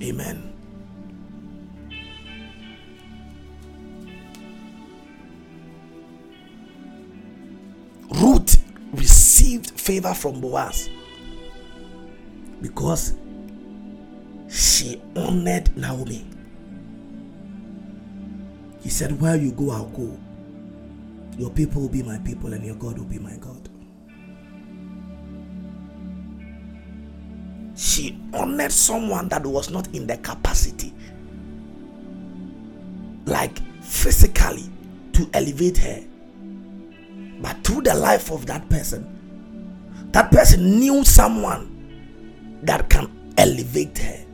Amen. 0.02 0.53
Favor 9.84 10.14
from 10.14 10.40
Boaz 10.40 10.88
because 12.62 13.14
she 14.48 15.00
honored 15.14 15.76
Naomi. 15.76 16.26
He 18.80 18.88
said, 18.88 19.20
Where 19.20 19.36
you 19.36 19.52
go, 19.52 19.70
I'll 19.70 19.84
go. 19.86 20.18
Your 21.36 21.50
people 21.50 21.82
will 21.82 21.88
be 21.90 22.02
my 22.02 22.18
people, 22.18 22.52
and 22.54 22.64
your 22.64 22.76
God 22.76 22.96
will 22.96 23.04
be 23.04 23.18
my 23.18 23.36
God. 23.36 23.68
She 27.76 28.18
honored 28.32 28.72
someone 28.72 29.28
that 29.28 29.44
was 29.44 29.68
not 29.68 29.88
in 29.94 30.06
the 30.06 30.16
capacity, 30.18 30.94
like 33.26 33.58
physically, 33.82 34.64
to 35.12 35.28
elevate 35.34 35.76
her 35.78 36.02
but 37.44 37.62
through 37.62 37.82
the 37.82 37.94
life 37.94 38.30
of 38.30 38.46
that 38.46 38.66
person, 38.70 39.13
that 40.14 40.30
person 40.30 40.78
knew 40.78 41.02
someone 41.02 42.60
that 42.62 42.88
can 42.88 43.10
elevate 43.36 43.98
her. 43.98 44.24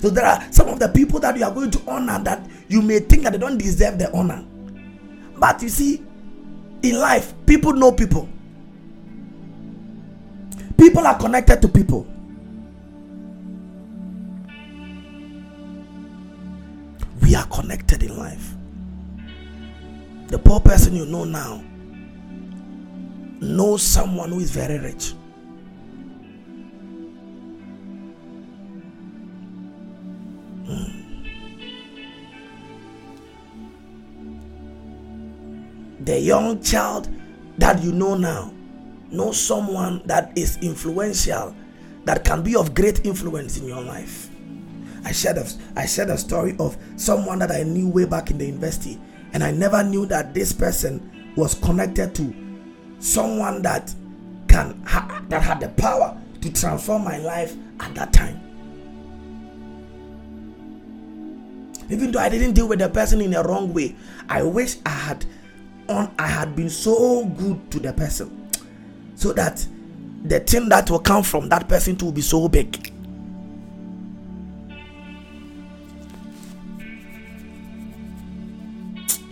So 0.00 0.10
there 0.10 0.26
are 0.26 0.44
some 0.50 0.66
of 0.66 0.80
the 0.80 0.88
people 0.88 1.20
that 1.20 1.36
you 1.36 1.44
are 1.44 1.54
going 1.54 1.70
to 1.70 1.80
honor 1.88 2.18
that 2.24 2.44
you 2.66 2.82
may 2.82 2.98
think 2.98 3.22
that 3.22 3.30
they 3.34 3.38
don't 3.38 3.56
deserve 3.56 4.00
the 4.00 4.12
honor. 4.12 4.44
But 5.36 5.62
you 5.62 5.68
see, 5.68 6.04
in 6.82 6.98
life, 6.98 7.32
people 7.46 7.72
know 7.72 7.92
people. 7.92 8.28
People 10.76 11.06
are 11.06 11.16
connected 11.16 11.62
to 11.62 11.68
people. 11.68 12.04
We 17.22 17.36
are 17.36 17.46
connected 17.46 18.02
in 18.02 18.18
life. 18.18 18.54
The 20.26 20.38
poor 20.40 20.58
person 20.58 20.96
you 20.96 21.06
know 21.06 21.22
now 21.22 21.62
know 23.40 23.76
someone 23.76 24.30
who 24.30 24.40
is 24.40 24.50
very 24.50 24.78
rich. 24.78 25.14
Hmm. 30.66 31.24
The 36.04 36.18
young 36.20 36.62
child 36.62 37.08
that 37.58 37.82
you 37.82 37.92
know 37.92 38.14
now 38.16 38.52
know 39.10 39.32
someone 39.32 40.02
that 40.06 40.36
is 40.36 40.56
influential 40.58 41.54
that 42.04 42.24
can 42.24 42.42
be 42.42 42.54
of 42.56 42.74
great 42.74 43.04
influence 43.04 43.58
in 43.58 43.66
your 43.66 43.82
life. 43.82 44.28
I 45.04 45.12
shared 45.12 45.38
a, 45.38 45.46
I 45.76 45.86
shared 45.86 46.10
a 46.10 46.18
story 46.18 46.54
of 46.58 46.76
someone 46.96 47.38
that 47.40 47.50
I 47.50 47.62
knew 47.62 47.88
way 47.88 48.04
back 48.04 48.30
in 48.30 48.38
the 48.38 48.46
university, 48.46 49.00
and 49.32 49.42
I 49.42 49.50
never 49.50 49.82
knew 49.82 50.06
that 50.06 50.34
this 50.34 50.52
person 50.52 51.32
was 51.36 51.54
connected 51.54 52.14
to 52.16 52.49
someone 53.00 53.62
that 53.62 53.92
can 54.48 54.80
ha- 54.86 55.22
that 55.28 55.42
had 55.42 55.60
the 55.60 55.68
power 55.70 56.16
to 56.40 56.52
transform 56.52 57.04
my 57.04 57.18
life 57.18 57.54
at 57.80 57.94
that 57.94 58.12
time 58.12 58.40
even 61.90 62.12
though 62.12 62.20
i 62.20 62.28
didn't 62.28 62.52
deal 62.52 62.68
with 62.68 62.78
the 62.78 62.88
person 62.88 63.20
in 63.20 63.34
a 63.34 63.42
wrong 63.42 63.72
way 63.74 63.94
i 64.28 64.42
wish 64.42 64.76
i 64.86 64.90
had 64.90 65.24
on 65.88 66.10
i 66.18 66.26
had 66.26 66.54
been 66.54 66.70
so 66.70 67.24
good 67.26 67.70
to 67.70 67.78
the 67.80 67.92
person 67.92 68.48
so 69.14 69.32
that 69.32 69.66
the 70.24 70.40
thing 70.40 70.68
that 70.68 70.90
will 70.90 70.98
come 70.98 71.22
from 71.22 71.48
that 71.48 71.68
person 71.68 71.96
to 71.96 72.12
be 72.12 72.20
so 72.20 72.48
big. 72.48 72.92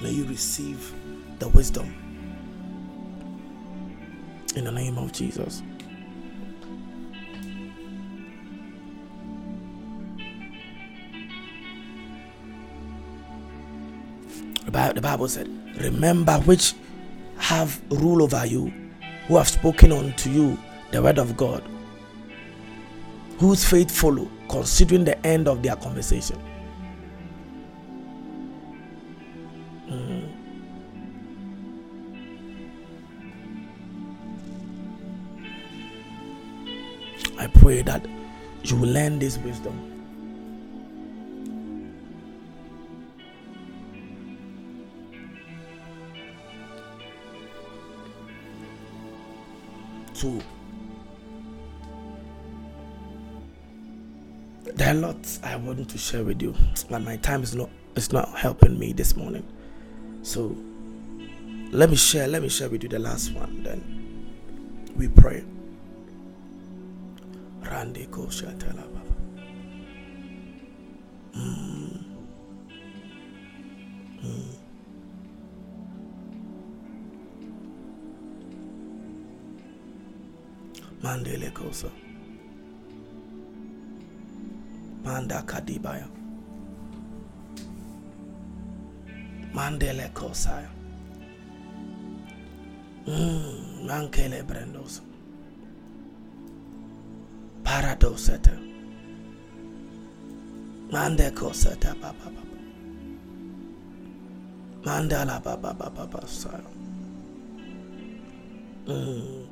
May 0.03 0.11
you 0.11 0.25
receive 0.27 0.93
the 1.39 1.49
wisdom 1.49 1.95
in 4.59 4.65
the 4.65 4.73
name 4.73 4.99
of 4.99 5.13
Jesus. 5.13 5.63
The 14.99 15.01
Bible 15.01 15.29
said, 15.29 15.49
Remember 15.81 16.35
which 16.41 16.75
have 17.39 17.81
rule 17.91 18.23
over 18.23 18.45
you, 18.45 18.73
who 19.29 19.37
have 19.37 19.49
spoken 19.49 19.93
unto 19.93 20.29
you 20.29 20.59
the 20.91 21.01
word 21.03 21.19
of 21.19 21.37
God, 21.37 21.63
whose 23.39 23.65
faith 23.65 23.91
follow, 23.91 24.29
considering 24.49 25.05
the 25.05 25.25
end 25.27 25.47
of 25.47 25.63
their 25.63 25.77
conversation. 25.77 26.39
Pray 37.69 37.83
that 37.83 38.03
you 38.63 38.75
will 38.77 38.89
learn 38.89 39.19
this 39.19 39.37
wisdom 39.39 39.77
So 50.15 50.41
there 54.75 54.89
are 54.89 54.95
lots 54.95 55.39
I 55.43 55.57
want 55.57 55.91
to 55.91 55.99
share 55.99 56.25
with 56.25 56.41
you, 56.41 56.55
but 56.89 57.03
my 57.03 57.17
time 57.19 57.43
is 57.43 57.55
not 57.55 57.69
it's 57.95 58.13
not 58.13 58.31
helping 58.31 58.79
me 58.79 58.95
this 58.95 59.15
morning. 59.15 59.47
So 60.23 60.57
let 61.71 61.91
me 61.91 61.97
share, 61.97 62.27
let 62.29 62.41
me 62.41 62.49
share 62.49 62.71
with 62.71 62.83
you 62.83 62.89
the 62.89 62.99
last 62.99 63.33
one, 63.33 63.63
then 63.63 63.79
we 64.97 65.09
pray. 65.09 65.45
Randy 67.63 68.07
Koshatala 68.07 68.85
Baba. 68.93 69.09
Mandele 81.03 81.51
Kosa. 81.55 81.91
Manda 85.05 85.43
Kadibaya. 85.47 86.09
Mandele 89.55 90.11
Kosaya. 90.13 90.69
Mm, 93.07 93.87
Mankele 93.87 94.43
Brendos. 94.43 95.01
Paradoseta. 97.69 98.57
Mande 100.91 101.31
Koseta 101.33 101.93
Papa 102.01 102.31
Papa. 102.35 102.57
Mandala 104.85 105.39
Papa 105.45 105.75
Papa 105.75 106.07
Papa. 106.07 106.27
Mm. 108.87 109.47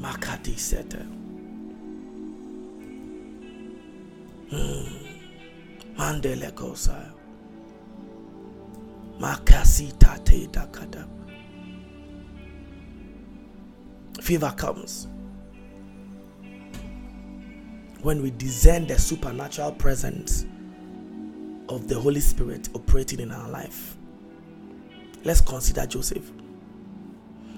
Makati 0.00 0.58
Sete. 0.58 1.06
Hmm. 4.50 4.86
Mandele 5.96 6.50
Kosaya. 6.50 7.12
Makasi 9.20 9.96
Tate 10.00 10.48
Dakada. 10.48 11.23
Fever 14.24 14.54
comes 14.56 15.06
when 18.00 18.22
we 18.22 18.30
discern 18.30 18.86
the 18.86 18.98
supernatural 18.98 19.72
presence 19.72 20.46
of 21.68 21.88
the 21.88 22.00
Holy 22.00 22.20
Spirit 22.20 22.70
operating 22.74 23.20
in 23.20 23.30
our 23.30 23.50
life. 23.50 23.98
Let's 25.24 25.42
consider 25.42 25.84
Joseph. 25.84 26.32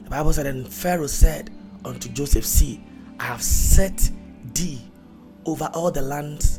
The 0.03 0.11
Bible 0.11 0.33
said, 0.33 0.47
and 0.47 0.67
Pharaoh 0.67 1.07
said, 1.07 1.53
unto 1.85 2.09
Joseph, 2.09 2.45
See, 2.45 2.85
I 3.21 3.27
have 3.27 3.43
set 3.43 4.11
thee 4.53 4.81
over 5.45 5.71
all 5.73 5.93
the 5.93 6.03
lands 6.03 6.59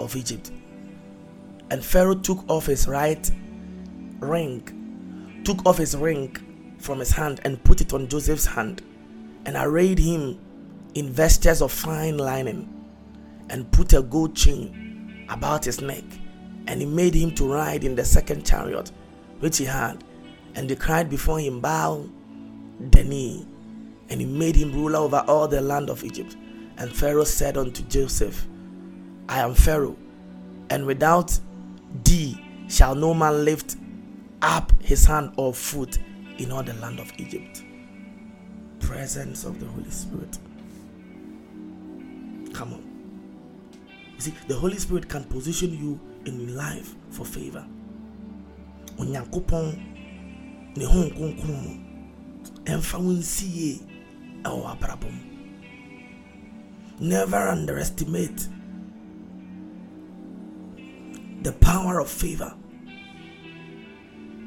of 0.00 0.16
Egypt. 0.16 0.50
And 1.70 1.84
Pharaoh 1.84 2.16
took 2.16 2.44
off 2.50 2.66
his 2.66 2.88
right 2.88 3.30
ring, 4.18 5.42
took 5.44 5.64
off 5.64 5.78
his 5.78 5.96
ring 5.96 6.76
from 6.80 6.98
his 6.98 7.12
hand 7.12 7.40
and 7.44 7.62
put 7.62 7.80
it 7.80 7.92
on 7.92 8.08
Joseph's 8.08 8.46
hand, 8.46 8.82
and 9.46 9.56
arrayed 9.56 9.98
him 9.98 10.38
in 10.94 11.10
vestures 11.10 11.60
of 11.60 11.72
fine 11.72 12.18
linen, 12.18 12.68
and 13.50 13.70
put 13.72 13.92
a 13.92 14.02
gold 14.02 14.34
chain 14.34 15.26
about 15.28 15.64
his 15.64 15.80
neck. 15.80 16.04
And 16.66 16.80
he 16.80 16.86
made 16.86 17.14
him 17.14 17.34
to 17.34 17.52
ride 17.52 17.84
in 17.84 17.94
the 17.94 18.04
second 18.04 18.46
chariot 18.46 18.90
which 19.40 19.58
he 19.58 19.64
had, 19.64 20.02
and 20.54 20.68
they 20.68 20.76
cried 20.76 21.10
before 21.10 21.38
him, 21.40 21.60
Bow 21.60 22.08
the 22.80 23.04
knee 23.04 23.46
and 24.08 24.20
he 24.20 24.26
made 24.26 24.54
him 24.56 24.72
ruler 24.72 24.98
over 24.98 25.24
all 25.26 25.48
the 25.48 25.60
land 25.60 25.90
of 25.90 26.04
Egypt. 26.04 26.36
And 26.76 26.94
Pharaoh 26.94 27.24
said 27.24 27.56
unto 27.56 27.82
Joseph, 27.84 28.46
I 29.28 29.40
am 29.40 29.54
Pharaoh, 29.54 29.96
and 30.70 30.86
without 30.86 31.38
thee 32.04 32.40
shall 32.68 32.94
no 32.94 33.14
man 33.14 33.44
lift 33.44 33.76
up 34.42 34.72
his 34.80 35.04
hand 35.04 35.32
or 35.36 35.54
foot 35.54 35.98
in 36.38 36.52
all 36.52 36.62
the 36.62 36.74
land 36.74 37.00
of 37.00 37.12
Egypt. 37.18 37.63
Presence 38.94 39.42
of 39.44 39.58
the 39.58 39.66
Holy 39.66 39.90
Spirit. 39.90 40.38
Come 42.54 42.74
on. 42.74 42.84
You 44.14 44.20
see, 44.20 44.34
the 44.46 44.54
Holy 44.54 44.78
Spirit 44.78 45.08
can 45.08 45.24
position 45.24 45.76
you 45.76 45.98
in 46.26 46.54
life 46.54 46.94
for 47.10 47.24
favor. 47.24 47.66
Onyankopɔn 48.96 50.76
ne 50.76 50.84
ho 50.84 51.08
nkonkron 51.08 51.84
ɛmfa 52.66 52.98
wo 53.02 53.10
nsi. 53.10 53.82
Never 57.00 57.48
underestimate 57.48 58.48
the 61.42 61.52
power 61.52 61.98
of 61.98 62.08
favor. 62.08 62.54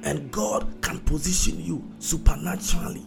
And 0.04 0.32
God 0.32 0.82
can 0.82 1.00
position 1.00 1.62
you 1.62 1.84
supernaturally. 2.00 3.04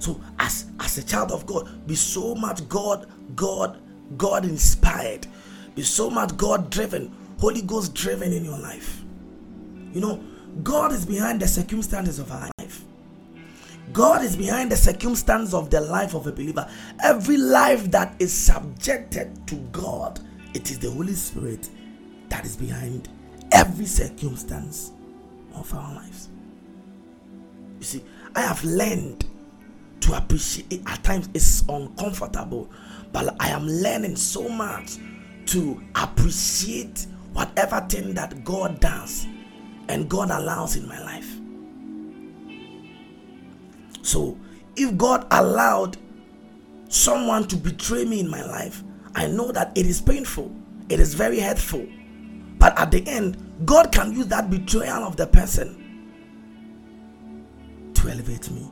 So, 0.00 0.18
as, 0.38 0.66
as 0.80 0.96
a 0.96 1.04
child 1.04 1.30
of 1.30 1.44
God, 1.44 1.86
be 1.86 1.94
so 1.94 2.34
much 2.34 2.66
God, 2.68 3.06
God, 3.36 3.78
God 4.16 4.44
inspired, 4.44 5.26
be 5.74 5.82
so 5.82 6.08
much 6.08 6.36
God 6.38 6.70
driven, 6.70 7.14
Holy 7.38 7.60
Ghost 7.60 7.94
driven 7.94 8.32
in 8.32 8.42
your 8.42 8.58
life. 8.58 9.02
You 9.92 10.00
know, 10.00 10.24
God 10.62 10.92
is 10.92 11.04
behind 11.04 11.40
the 11.40 11.46
circumstances 11.46 12.18
of 12.18 12.32
our 12.32 12.48
life. 12.58 12.82
God 13.92 14.24
is 14.24 14.36
behind 14.36 14.72
the 14.72 14.76
circumstance 14.76 15.52
of 15.52 15.68
the 15.68 15.82
life 15.82 16.14
of 16.14 16.26
a 16.26 16.32
believer. 16.32 16.66
Every 17.04 17.36
life 17.36 17.90
that 17.90 18.14
is 18.18 18.32
subjected 18.32 19.46
to 19.48 19.56
God, 19.70 20.18
it 20.54 20.70
is 20.70 20.78
the 20.78 20.90
Holy 20.90 21.14
Spirit 21.14 21.68
that 22.30 22.46
is 22.46 22.56
behind 22.56 23.10
every 23.52 23.84
circumstance 23.84 24.92
of 25.54 25.72
our 25.74 25.94
lives. 25.94 26.30
You 27.78 27.84
see, 27.84 28.04
I 28.34 28.40
have 28.42 28.64
learned 28.64 29.26
to 30.00 30.16
appreciate 30.16 30.72
it. 30.72 30.82
At 30.86 31.02
times 31.04 31.28
it's 31.34 31.62
uncomfortable, 31.68 32.70
but 33.12 33.34
I 33.40 33.50
am 33.50 33.66
learning 33.66 34.16
so 34.16 34.48
much 34.48 34.96
to 35.46 35.82
appreciate 35.94 37.06
whatever 37.32 37.80
thing 37.88 38.14
that 38.14 38.44
God 38.44 38.80
does 38.80 39.26
and 39.88 40.08
God 40.08 40.30
allows 40.30 40.76
in 40.76 40.86
my 40.88 41.00
life. 41.02 41.36
So, 44.02 44.38
if 44.76 44.96
God 44.96 45.26
allowed 45.30 45.96
someone 46.88 47.46
to 47.48 47.56
betray 47.56 48.04
me 48.04 48.20
in 48.20 48.28
my 48.28 48.44
life, 48.44 48.82
I 49.14 49.26
know 49.26 49.52
that 49.52 49.76
it 49.76 49.86
is 49.86 50.00
painful, 50.00 50.54
it 50.88 51.00
is 51.00 51.14
very 51.14 51.40
hurtful. 51.40 51.86
But 52.58 52.78
at 52.78 52.90
the 52.90 53.06
end, 53.08 53.36
God 53.64 53.90
can 53.92 54.12
use 54.12 54.26
that 54.28 54.50
betrayal 54.50 55.04
of 55.04 55.16
the 55.16 55.26
person 55.26 55.76
to 57.94 58.08
elevate 58.08 58.50
me. 58.50 58.70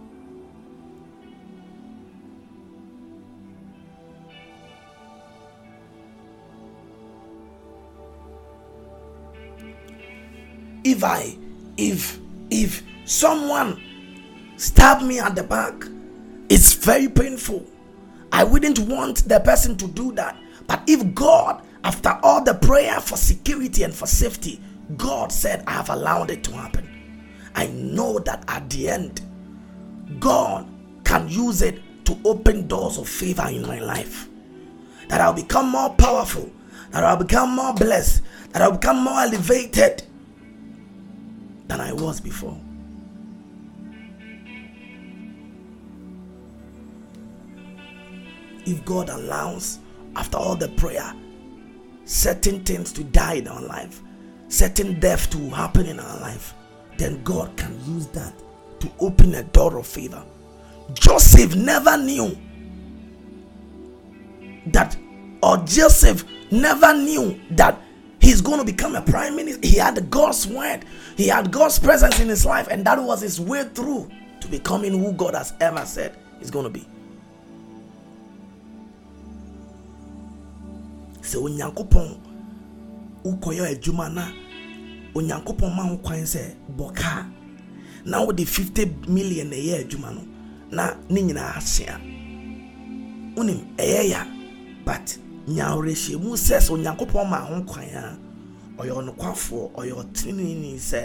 If 10.84 11.04
I, 11.04 11.36
if 11.76 12.18
If 12.50 12.82
someone 13.04 13.80
stabbed 14.56 15.04
me 15.04 15.18
at 15.18 15.34
the 15.36 15.42
back, 15.42 15.74
it's 16.48 16.72
very 16.74 17.08
painful. 17.08 17.62
I 18.32 18.44
wouldn't 18.44 18.78
want 18.78 19.28
the 19.28 19.40
person 19.40 19.76
to 19.76 19.86
do 19.88 20.12
that. 20.12 20.36
But 20.66 20.82
if 20.86 21.14
God, 21.14 21.62
after 21.84 22.18
all 22.22 22.42
the 22.42 22.54
prayer 22.54 23.00
for 23.00 23.16
security 23.16 23.82
and 23.82 23.94
for 23.94 24.06
safety, 24.06 24.60
God 24.96 25.30
said, 25.30 25.62
I 25.66 25.72
have 25.72 25.90
allowed 25.90 26.30
it 26.30 26.42
to 26.44 26.52
happen. 26.52 26.88
I 27.54 27.66
know 27.68 28.18
that 28.20 28.44
at 28.48 28.70
the 28.70 28.88
end, 28.88 29.20
God 30.18 30.66
can 31.04 31.28
use 31.28 31.60
it 31.62 31.82
to 32.06 32.18
open 32.24 32.66
doors 32.66 32.96
of 32.98 33.08
favor 33.08 33.46
in 33.48 33.66
my 33.66 33.78
life. 33.80 34.28
That 35.08 35.20
I'll 35.20 35.34
become 35.34 35.68
more 35.68 35.90
powerful, 35.94 36.50
that 36.92 37.04
I'll 37.04 37.16
become 37.16 37.54
more 37.54 37.74
blessed, 37.74 38.22
that 38.52 38.62
I'll 38.62 38.72
become 38.72 39.04
more 39.04 39.20
elevated 39.20 40.02
than 41.68 41.80
I 41.80 41.92
was 41.92 42.20
before. 42.20 42.58
If 48.66 48.84
God 48.84 49.08
allows, 49.08 49.78
after 50.16 50.36
all 50.36 50.56
the 50.56 50.68
prayer, 50.68 51.14
certain 52.04 52.64
things 52.64 52.92
to 52.92 53.04
die 53.04 53.34
in 53.34 53.48
our 53.48 53.62
life, 53.62 54.02
certain 54.48 54.98
death 55.00 55.30
to 55.30 55.50
happen 55.50 55.86
in 55.86 56.00
our 56.00 56.20
life, 56.20 56.54
then 56.96 57.22
God 57.22 57.56
can 57.56 57.78
use 57.86 58.06
that 58.08 58.34
to 58.80 58.90
open 58.98 59.34
a 59.34 59.42
door 59.44 59.78
of 59.78 59.86
favor. 59.86 60.22
Joseph 60.94 61.54
never 61.54 61.96
knew 61.96 62.36
that, 64.66 64.96
or 65.42 65.58
Joseph 65.58 66.24
never 66.50 66.94
knew 66.94 67.40
that 67.50 67.80
he's 68.28 68.42
going 68.42 68.58
to 68.58 68.64
become 68.64 68.94
a 68.94 69.00
prime 69.00 69.34
minister. 69.36 69.66
He 69.66 69.76
had 69.78 70.10
God's 70.10 70.46
word, 70.46 70.84
he 71.16 71.28
had 71.28 71.50
God's 71.50 71.78
presence 71.78 72.20
in 72.20 72.28
his 72.28 72.44
life, 72.44 72.68
and 72.70 72.84
that 72.84 73.02
was 73.02 73.22
his 73.22 73.40
way 73.40 73.64
through 73.64 74.10
to 74.40 74.48
becoming 74.48 74.92
who 74.92 75.12
God 75.12 75.34
has 75.34 75.54
ever 75.60 75.84
said 75.86 76.14
he's 76.38 76.50
going 76.50 76.64
to 76.64 76.70
be. 76.70 76.86
sɛ 81.28 81.36
onyankopɔn 81.44 82.08
wokɔyɛ 83.24 83.64
adwuma 83.72 84.08
na 84.14 84.32
onyankopɔn 85.14 85.76
ma 85.76 85.82
ho 85.82 85.96
kwan 85.98 86.24
sɛ 86.24 86.54
bɔkaa 86.78 87.26
na 88.06 88.24
wode 88.24 88.48
50 88.48 88.86
million 89.08 89.50
ɛyɛ 89.50 89.84
adwuma 89.84 90.14
no 90.14 90.22
na 90.70 90.94
ne 91.10 91.20
nyinaa 91.20 91.52
ahyea 91.60 92.00
wonim 93.36 93.60
ɛyɛ 93.76 94.08
ya 94.08 94.24
but 94.86 95.18
nyaworɛhyɛ 95.54 96.16
mu 96.22 96.36
sɛ 96.36 96.56
sɛ 96.60 96.70
onyankopɔn 96.74 97.28
ma 97.30 97.38
ho 97.40 97.62
kwan 97.62 97.88
a 97.94 98.16
ɔyɛ 98.78 98.92
ɔnokwafoɔ 99.00 99.72
ɔyɛ 99.78 99.92
ɔteneneni 100.02 100.76
sɛ 100.78 101.02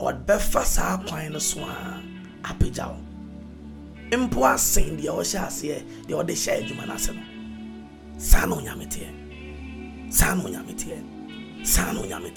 ɔbɛfa 0.00 0.64
saa 0.64 0.96
kwan 1.06 1.32
no 1.32 1.38
so 1.38 1.60
a 1.60 2.02
apagya 2.42 2.86
wo. 2.88 2.98
Mpo 4.16 4.44
asen 4.46 4.96
deɛ 4.96 5.10
ɔhyɛ 5.20 5.38
aseɛ 5.46 5.82
deɛ 6.08 6.14
ɔde 6.20 6.32
hyɛ 6.32 6.52
adwuma 6.60 6.86
no 6.86 6.94
ase 6.94 7.12
no 7.12 7.22
saa 8.18 8.46
na 8.46 8.56
onyame 8.56 8.86
saa 10.10 10.34
na 10.34 10.42
onyame 10.44 10.74
saa 11.64 11.92
na 11.92 12.00
onyame 12.00 12.30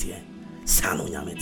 saa 0.65 0.93
na 0.95 1.03
onyame 1.03 1.35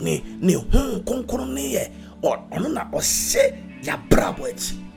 ne 0.00 0.22
ne 0.40 0.54
honhom 0.54 1.04
kronkron 1.04 1.54
ne 1.54 1.74
yɛ 1.74 1.90
ɔno 2.22 2.72
na 2.72 2.84
ɔhyɛ 2.90 3.44
yɛabrabɔ 3.84 4.44
akyi. 4.50 4.91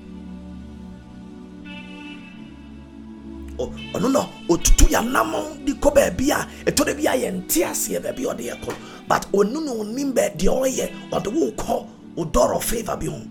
Ɔno 3.58 4.12
na 4.12 4.28
ɔtutu 4.50 4.88
yɛnam 4.90 5.66
de 5.66 5.74
kɔ 5.74 5.94
baabi 5.94 6.32
a 6.32 6.48
ɛtɔ 6.66 6.86
da 6.86 6.94
bi 6.94 7.06
a 7.06 7.16
yɛnte 7.16 7.64
aseɛ 7.66 8.02
baabi 8.04 8.26
a 8.26 8.34
ɔde 8.34 8.44
yɛ 8.50 8.56
kɔ 8.64 8.74
but 9.08 9.32
ɔno 9.32 9.64
na 9.64 9.72
ɔnim 9.72 10.14
bɛ 10.14 10.38
deɛ 10.38 10.50
ɔyɛ 10.50 10.92
ɔde 11.12 11.28
wo 11.34 11.52
kɔ 11.52 11.86
wo 12.16 12.26
door 12.26 12.54
of 12.56 12.64
favor 12.64 12.96
bi 12.96 13.06
ho 13.08 13.22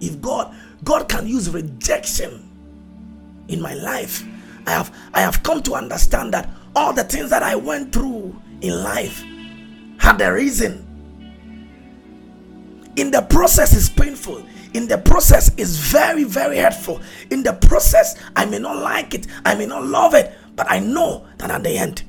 if 0.00 0.20
god 0.20 0.52
God 0.84 1.08
can 1.08 1.26
use 1.26 1.50
rejection 1.50 2.48
in 3.48 3.60
my 3.60 3.74
life. 3.74 4.24
I 4.66 4.70
have 4.72 4.94
I 5.14 5.20
have 5.20 5.42
come 5.42 5.62
to 5.62 5.74
understand 5.74 6.34
that 6.34 6.48
all 6.76 6.92
the 6.92 7.04
things 7.04 7.30
that 7.30 7.42
I 7.42 7.56
went 7.56 7.92
through 7.92 8.36
in 8.60 8.82
life 8.82 9.24
had 9.98 10.20
a 10.20 10.32
reason. 10.32 10.84
In 12.96 13.10
the 13.10 13.22
process 13.22 13.74
is 13.74 13.88
painful. 13.88 14.44
In 14.74 14.86
the 14.86 14.98
process 14.98 15.54
is 15.56 15.78
very 15.78 16.24
very 16.24 16.58
hurtful. 16.58 17.00
In 17.30 17.42
the 17.42 17.54
process 17.54 18.16
I 18.36 18.44
may 18.44 18.58
not 18.58 18.76
like 18.76 19.14
it. 19.14 19.26
I 19.44 19.54
may 19.54 19.66
not 19.66 19.84
love 19.84 20.14
it, 20.14 20.32
but 20.56 20.70
I 20.70 20.78
know 20.80 21.26
that 21.38 21.50
at 21.50 21.62
the 21.62 21.76
end 21.76 22.02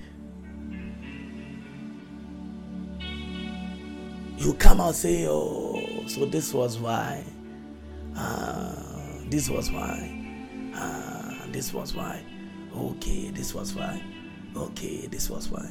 you 4.37 4.53
come 4.53 4.79
out 4.79 4.95
say, 4.95 5.27
"Oh, 5.27 6.03
so 6.07 6.25
this 6.25 6.53
was 6.53 6.79
why." 6.79 7.23
Ah, 8.15 8.73
this 9.29 9.49
was 9.49 9.71
why. 9.71 10.71
Ah, 10.73 11.45
this 11.51 11.73
was 11.73 11.93
why. 11.93 12.23
Okay, 12.75 13.31
this 13.31 13.53
was 13.53 13.75
why. 13.75 14.01
Okay, 14.55 15.07
this 15.07 15.29
was 15.29 15.49
why. 15.49 15.69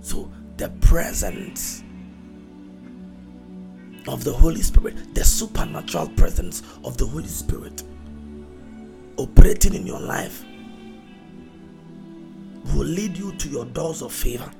So 0.00 0.30
the 0.56 0.68
presence 0.80 1.82
of 4.08 4.24
the 4.24 4.32
Holy 4.32 4.62
Spirit, 4.62 5.14
the 5.14 5.24
supernatural 5.24 6.08
presence 6.08 6.62
of 6.84 6.96
the 6.96 7.06
Holy 7.06 7.28
Spirit 7.28 7.82
operating 9.16 9.74
in 9.74 9.86
your 9.86 10.00
life 10.00 10.44
will 12.74 12.86
lead 12.86 13.16
you 13.16 13.32
to 13.36 13.48
your 13.48 13.64
doors 13.66 14.02
of 14.02 14.12
favor. 14.12 14.50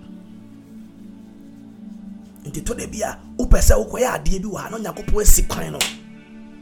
Nti 2.44 2.64
to 2.64 2.74
da 2.74 2.86
bi 2.86 2.98
a 3.06 3.16
wopɛ 3.38 3.58
sɛ 3.60 3.74
wokɔyɛ 3.78 4.06
adeɛ 4.18 4.42
bi 4.42 4.48
wɔ 4.48 4.56
ha 4.60 4.68
na 4.70 4.78
onyankopɔn 4.78 5.22
asi 5.22 5.42
kwan 5.44 5.72
no 5.72 5.78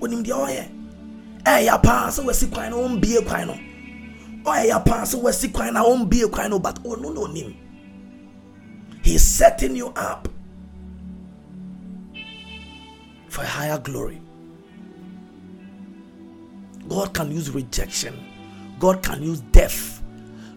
wonim 0.00 0.22
deɛ 0.24 0.46
ɔyɛ. 0.46 0.70
Ɛyɛ 1.44 1.82
paa 1.82 2.08
sɛ 2.08 2.24
wasi 2.24 2.46
kwan 2.50 2.70
no 2.70 2.86
ɔmbie 2.86 3.26
kwan 3.26 3.46
no. 3.46 3.54
Ɔyɛ 4.44 4.84
paa 4.84 5.02
sɛ 5.04 5.20
wasi 5.22 5.48
kwan 5.52 5.74
no 5.74 5.96
ɔmbie 5.96 6.30
kwan 6.30 6.50
no 6.50 6.58
but 6.58 6.82
ɔno 6.84 7.14
na 7.14 7.20
onim. 7.20 7.54
He's 9.02 9.22
setting 9.22 9.74
you 9.74 9.88
up 9.96 10.28
a 13.40 13.46
higher 13.46 13.78
glory. 13.78 14.20
God 16.88 17.14
can 17.14 17.30
use 17.30 17.50
rejection. 17.50 18.18
God 18.78 19.02
can 19.02 19.22
use 19.22 19.40
death. 19.52 20.02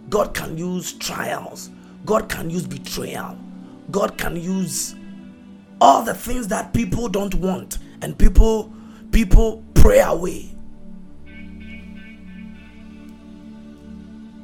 God 0.10 0.34
can 0.34 0.58
use 0.58 0.94
trials. 0.94 1.70
God 2.06 2.30
can 2.30 2.50
use 2.50 2.66
betrayal. 2.68 3.38
God 3.92 4.18
can 4.18 4.36
use 4.36 4.96
all 5.82 6.04
the 6.04 6.14
things 6.14 6.48
that 6.48 6.74
people 6.74 7.10
don't 7.10 7.36
want 7.36 7.80
and 8.02 8.18
people 8.18 8.72
people 9.12 9.64
pray 9.74 10.00
away 10.00 10.56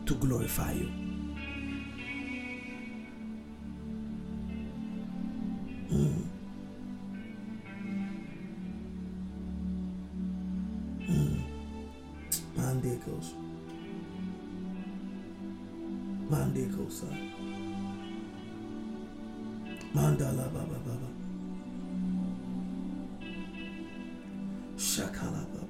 to 0.05 0.15
glorify 0.15 0.71
you 0.73 0.98
Mandicos. 12.99 13.33
Mandicos. 16.29 17.03
Mandala 19.93 20.53
Baba 20.53 20.79
Baba. 20.85 21.07
Shakala 24.77 25.45
Baba. 25.53 25.67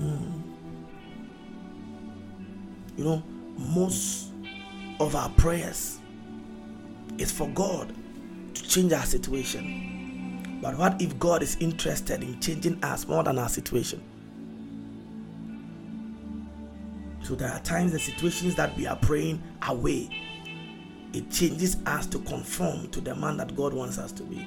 Mm. 0.00 0.42
You 2.96 3.04
know, 3.04 3.22
most 3.58 4.32
of 5.00 5.16
our 5.16 5.28
prayers 5.30 5.98
is 7.18 7.32
for 7.32 7.48
God 7.48 7.92
to 8.54 8.62
change 8.62 8.92
our 8.92 9.04
situation. 9.04 10.03
But 10.64 10.78
what 10.78 11.02
if 11.02 11.18
God 11.18 11.42
is 11.42 11.58
interested 11.60 12.22
in 12.22 12.40
changing 12.40 12.82
us 12.82 13.06
more 13.06 13.22
than 13.22 13.38
our 13.38 13.50
situation? 13.50 14.02
So 17.22 17.34
there 17.34 17.50
are 17.50 17.58
times 17.60 17.92
the 17.92 17.98
situations 17.98 18.54
that 18.54 18.74
we 18.74 18.86
are 18.86 18.96
praying 18.96 19.42
away 19.68 20.08
it 21.12 21.30
changes 21.30 21.76
us 21.84 22.06
to 22.06 22.18
conform 22.20 22.88
to 22.92 23.02
the 23.02 23.14
man 23.14 23.36
that 23.36 23.54
God 23.54 23.74
wants 23.74 23.98
us 23.98 24.10
to 24.12 24.22
be. 24.22 24.42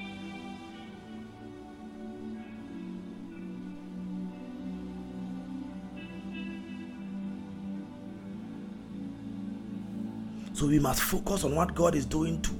So 10.54 10.66
we 10.66 10.80
must 10.80 11.04
focus 11.04 11.44
on 11.44 11.54
what 11.54 11.76
God 11.76 11.94
is 11.94 12.08
doing 12.08 12.42
to 12.42 12.60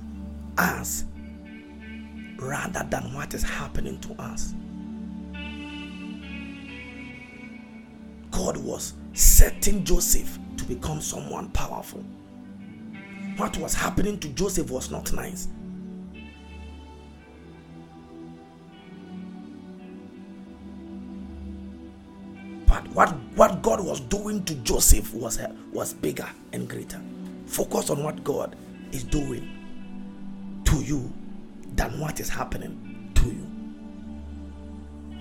us 0.60 1.06
rather 2.38 2.86
than 2.90 3.14
what 3.14 3.34
is 3.34 3.44
happening 3.44 4.00
to 4.02 4.14
us. 4.22 4.54
God 8.32 8.58
was 8.58 8.94
setting 9.14 9.84
Joseph 9.84 10.38
to 10.58 10.64
become 10.66 11.02
someone 11.02 11.50
powerful. 11.50 12.04
What 13.38 13.58
was 13.58 13.74
happening 13.74 14.20
to 14.20 14.30
Joseph 14.30 14.70
was 14.70 14.92
not 14.92 15.12
nice. 15.14 15.48
But 22.68 22.88
what, 22.90 23.10
what 23.36 23.62
God 23.62 23.84
was 23.84 24.02
doing 24.02 24.44
to 24.46 24.56
Joseph 24.56 25.14
was, 25.14 25.40
was 25.72 25.94
bigger 25.94 26.30
and 26.54 26.70
greater. 26.70 27.02
Focus 27.46 27.90
on 27.90 28.04
what 28.04 28.24
God 28.24 28.56
is 28.92 29.04
doing 29.04 30.62
to 30.66 30.76
you 30.84 31.12
than 31.78 32.00
what 32.00 32.20
is 32.20 32.28
happening 32.30 33.12
to 33.16 33.26
you. 33.26 33.48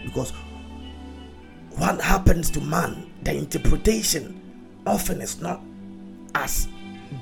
Because 0.05 0.33
what 1.77 2.01
happens 2.01 2.51
to 2.51 2.61
man, 2.61 3.13
the 3.23 3.37
interpretation 3.37 4.41
often 4.87 5.21
is 5.21 5.41
not 5.41 5.61
as 6.35 6.69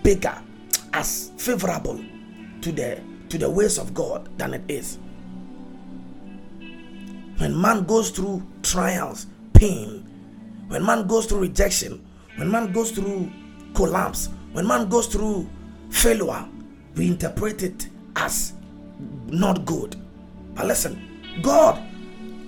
bigger, 0.03 0.37
as 0.93 1.33
favorable 1.37 2.03
to 2.63 2.73
the 2.73 3.01
to 3.29 3.39
the 3.39 3.51
ways 3.51 3.79
of 3.79 3.93
God 3.95 4.29
than 4.39 4.55
it 4.55 4.63
is. 4.69 4.99
When 7.39 7.61
man 7.61 7.85
goes 7.85 8.11
through 8.11 8.47
trials, 8.63 9.27
pain, 9.55 10.09
when 10.69 10.85
man 10.85 11.07
goes 11.09 11.27
through 11.27 11.41
rejection, 11.41 12.07
when 12.37 12.51
man 12.51 12.73
goes 12.73 12.93
through 12.93 13.33
collapse, 13.75 14.29
when 14.53 14.67
man 14.67 14.89
goes 14.89 15.09
through 15.09 15.49
failure, 15.91 16.47
we 16.95 17.09
interpret 17.09 17.63
it 17.63 17.89
as 18.15 18.53
not 19.29 19.65
good. 19.65 19.97
But 20.55 20.67
listen, 20.67 21.41
God 21.43 21.83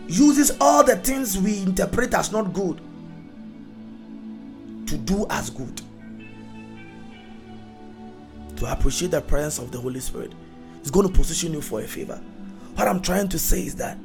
uses 0.07 0.57
all 0.61 0.85
the 0.85 0.97
things 0.97 1.37
we 1.37 1.59
interpret 1.63 2.15
as 2.15 2.31
not 2.31 2.53
good 2.53 2.81
to 4.87 4.97
do 4.97 5.27
as 5.31 5.51
good. 5.51 5.81
To 8.57 8.73
appreciate 8.73 9.11
the 9.11 9.21
presence 9.21 9.59
of 9.59 9.71
the 9.71 9.79
Holy 9.79 10.01
Spirit 10.01 10.33
is 10.83 10.91
going 10.91 11.07
to 11.07 11.13
position 11.13 11.53
you 11.53 11.61
for 11.61 11.81
a 11.81 11.87
favor. 11.87 12.21
What 12.77 12.89
I'm 12.89 13.01
trying 13.03 13.29
to 13.29 13.39
say 13.39 13.63
is 13.63 13.75
that 13.77 13.99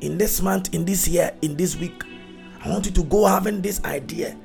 in 0.00 0.18
this 0.18 0.42
month, 0.42 0.74
in 0.74 0.84
this 0.84 1.08
year, 1.08 1.32
in 1.42 1.56
this 1.56 1.76
week, 1.76 2.02
I 2.62 2.68
want 2.68 2.86
you 2.86 2.92
to 2.92 3.04
go 3.04 3.24
having 3.26 3.62
this 3.62 3.82
idea 3.84 4.36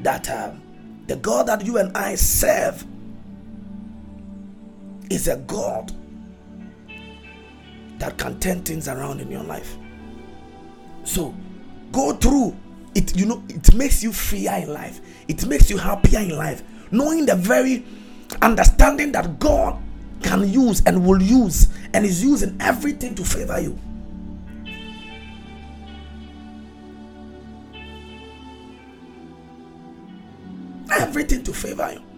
that 0.00 0.28
um, 0.30 0.62
the 1.06 1.16
God 1.16 1.46
that 1.48 1.64
you 1.64 1.78
and 1.78 1.96
I 1.96 2.14
serve 2.14 2.84
is 5.10 5.28
a 5.28 5.36
God 5.36 5.92
that 8.02 8.18
can 8.18 8.36
turn 8.40 8.60
things 8.64 8.88
around 8.88 9.20
in 9.20 9.30
your 9.30 9.44
life. 9.44 9.76
So 11.04 11.32
go 11.92 12.12
through 12.14 12.56
it, 12.96 13.16
you 13.16 13.26
know, 13.26 13.44
it 13.48 13.72
makes 13.74 14.02
you 14.02 14.12
freer 14.12 14.54
in 14.54 14.72
life, 14.72 15.00
it 15.28 15.46
makes 15.46 15.70
you 15.70 15.78
happier 15.78 16.18
in 16.18 16.36
life, 16.36 16.64
knowing 16.90 17.26
the 17.26 17.36
very 17.36 17.86
understanding 18.42 19.12
that 19.12 19.38
God 19.38 19.80
can 20.20 20.52
use 20.52 20.82
and 20.84 21.06
will 21.06 21.22
use 21.22 21.68
and 21.94 22.04
is 22.04 22.24
using 22.24 22.56
everything 22.60 23.14
to 23.14 23.24
favor 23.24 23.60
you. 23.60 23.78
Everything 30.90 31.44
to 31.44 31.52
favor 31.54 31.92
you. 31.92 32.11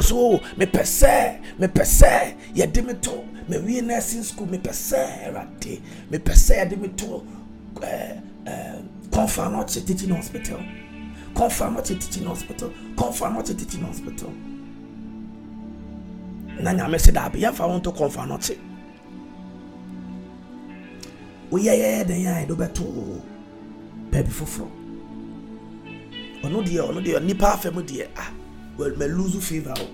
So, 0.00 0.40
me 0.56 0.66
pese, 0.66 1.40
me 1.58 1.68
pese, 1.68 2.36
ye 2.52 2.66
me 2.66 2.94
to 2.94 3.24
mewie 3.48 3.82
nursing 3.82 4.22
school 4.22 4.46
mepɛ 4.46 4.72
sɛ 4.72 5.28
awurade 5.28 5.80
mepɛ 6.10 6.32
sɛ 6.32 6.54
yɛde 6.58 6.80
me 6.80 6.88
to 6.88 7.24
kɔnfa 9.10 9.52
no 9.52 9.58
ɔkyɛ 9.62 9.86
teaching 9.86 10.10
hospital. 10.10 10.58
Kɔnfa 11.34 11.72
no 11.72 11.80
ɔkyɛ 11.80 12.00
teaching 12.00 12.26
hospital. 12.26 12.70
Ɔkyɛ 12.96 13.58
teaching 13.58 13.82
hospital. 13.82 14.32
Na 16.60 16.72
nyame 16.72 16.96
sɛ 16.98 17.12
daabi 17.12 17.40
yɛmfa 17.42 17.68
wo 17.68 17.78
nto 17.78 17.92
kɔnfa 17.92 18.26
no 18.26 18.36
ɔkyɛ 18.36 18.58
woyɛyɛyɛ 21.50 22.06
den 22.06 22.26
a 22.26 22.44
yɛde 22.44 22.56
bɛto 22.56 23.22
baabi 24.10 24.30
foforɔ. 24.30 24.68
Ɔno 26.42 26.64
deɛ 26.64 26.80
ɔno 26.88 27.00
deɛ 27.04 27.22
nipa 27.24 27.46
afɛ 27.54 27.72
mu 27.72 27.82
deɛ 27.82 28.08
ah 28.16 28.30
mɛluzu 28.78 29.40
fever 29.40 29.74
o. 29.78 29.86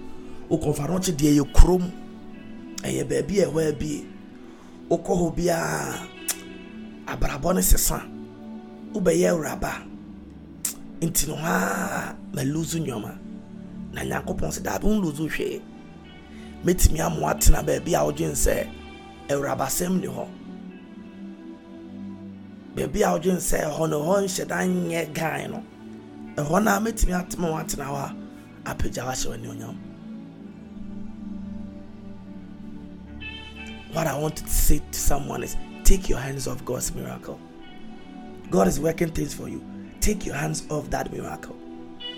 Wokɔnfa 0.57 0.89
no 0.89 0.99
ɔkyɛ 0.99 1.13
deɛ 1.17 1.33
yɛ 1.39 1.45
kurom 1.53 1.91
ɛyɛ 2.83 3.05
baabi 3.09 3.41
a 3.43 3.47
ɛhɔ 3.47 3.69
abie 3.69 4.07
wokɔ 4.89 5.13
hɔ 5.21 5.35
biara 5.37 5.95
abrabɔ 7.07 7.55
no 7.55 7.61
sesa. 7.61 8.03
Wobɛyɛ 8.93 9.31
awuraba. 9.31 9.73
Nti 11.01 11.29
no 11.29 11.37
hɔ 11.37 11.47
a 11.47 12.17
maluzu 12.35 12.81
nneɔma 12.85 13.19
na 13.93 14.03
nyankopɔn 14.03 14.51
sɛ 14.51 14.63
daabi 14.63 14.85
wonluzu 14.87 15.29
hwee 15.29 15.63
mɛtumi 16.65 16.99
amoa 17.01 17.35
tena 17.39 17.63
baabi 17.63 17.95
a 17.95 18.05
wodwen 18.05 18.33
sɛ 18.33 18.67
awurabasɛm 19.29 20.01
ni 20.01 20.07
hɔ. 20.09 20.27
Baabi 22.75 23.03
a 23.03 23.13
wodwen 23.19 23.37
sɛ 23.37 23.65
ɛhɔ 23.71 23.89
no 23.91 24.01
hɔ 24.03 24.25
nhyɛ 24.25 24.47
da 24.49 24.57
nyɛ 24.67 25.13
gan 25.15 25.51
no. 25.53 25.63
Ɛhɔ 26.37 26.65
no 26.65 26.71
a 26.71 26.81
atema 26.81 27.47
wɔ 27.53 27.61
atena 27.65 27.85
hɔ 27.87 27.95
a 27.95 28.17
apagya 28.75 29.05
wahyɛ 29.05 29.77
What 33.93 34.07
I 34.07 34.17
want 34.17 34.37
to 34.37 34.49
say 34.49 34.79
to 34.79 34.99
someone 34.99 35.43
is 35.43 35.57
take 35.83 36.09
your 36.09 36.19
hands 36.19 36.47
off 36.47 36.65
God's 36.65 36.95
miracle. 36.95 37.41
God 38.49 38.69
is 38.69 38.79
working 38.79 39.11
things 39.11 39.35
for 39.35 39.49
you. 39.49 39.65
Take 40.01 40.25
your 40.25 40.37
hands 40.37 40.65
off 40.71 40.89
that 40.91 41.13
miracle. 41.13 41.57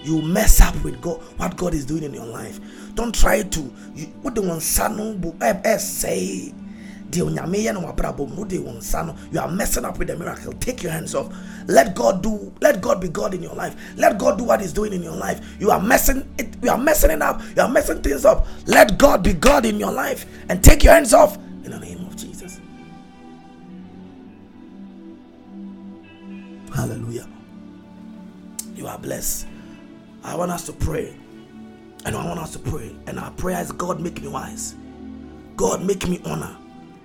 You 0.03 0.21
mess 0.21 0.61
up 0.61 0.75
with 0.85 1.01
God, 1.01 1.23
what 1.39 1.57
God 1.57 1.75
is 1.75 1.87
doing 1.87 2.03
in 2.03 2.13
your 2.13 2.27
life. 2.27 2.61
Don't 2.95 3.15
try 3.15 3.43
to. 3.43 3.61
You, 3.95 4.07
What 4.21 4.35
the 4.35 4.43
one 4.43 4.61
son 4.61 5.35
eh, 5.41 5.61
eh, 5.65 5.77
say. 5.79 6.53
You 7.15 7.27
are 9.41 9.49
messing 9.49 9.85
up 9.85 9.99
with 9.99 10.09
the 10.09 10.17
miracle. 10.17 10.53
Take 10.55 10.83
your 10.83 10.93
hands 10.93 11.15
off. 11.15 11.35
Let 11.67 11.95
God 11.95 12.23
do. 12.23 12.53
Let 12.61 12.81
God 12.81 13.01
be 13.01 13.09
God 13.09 13.35
in 13.35 13.43
your 13.43 13.55
life. 13.55 13.77
Let 13.97 14.19
God 14.19 14.39
do 14.39 14.45
what 14.45 14.61
He's 14.61 14.73
doing 14.73 14.93
in 14.93 15.03
your 15.03 15.17
life. 15.17 15.57
You 15.61 15.71
are 15.71 15.81
messing 15.81 16.27
it. 16.39 16.57
You 16.63 16.71
are 16.71 16.79
messing 16.79 17.11
it 17.11 17.21
up. 17.23 17.43
You 17.57 17.63
are 17.63 17.69
messing 17.69 18.03
things 18.03 18.25
up. 18.25 18.47
Let 18.67 18.99
God 18.99 19.23
be 19.23 19.35
God 19.35 19.67
in 19.67 19.79
your 19.79 19.93
life 19.93 20.27
and 20.49 20.63
take 20.65 20.83
your 20.85 20.95
hands 20.95 21.13
off 21.13 21.37
in 21.37 21.71
the 21.71 21.79
name 21.79 22.05
of 22.07 22.17
Jesus. 22.17 22.61
Hallelujah. 26.75 27.29
You 28.75 28.87
are 28.87 28.99
blessed. 28.99 29.47
I 30.25 30.35
want 30.35 30.51
us 30.51 30.65
to 30.67 30.73
pray. 30.73 31.15
And 32.05 32.17
I 32.17 32.27
want 32.27 32.41
us 32.41 32.53
to 32.53 32.59
pray. 32.59 32.97
And 33.07 33.19
our 33.19 33.31
prayer 33.33 33.61
is 33.61 33.71
God, 33.71 34.01
make 34.01 34.21
me 34.23 34.29
wise. 34.29 34.75
God, 35.57 35.85
make 35.85 36.09
me 36.09 36.21
honor. 36.25 36.57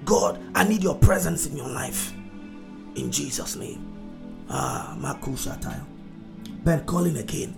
God, 0.06 0.40
I 0.56 0.64
need 0.64 0.84
your 0.84 0.96
presence 0.96 1.46
in 1.46 1.58
your 1.58 1.70
life. 1.70 2.14
In 2.96 3.12
Jesus' 3.12 3.56
name. 3.56 3.86
Ah, 4.50 4.96
Makusha 5.00 5.58
Makushataya. 5.60 5.86
Ben 6.64 6.86
calling 6.86 7.18
again. 7.18 7.54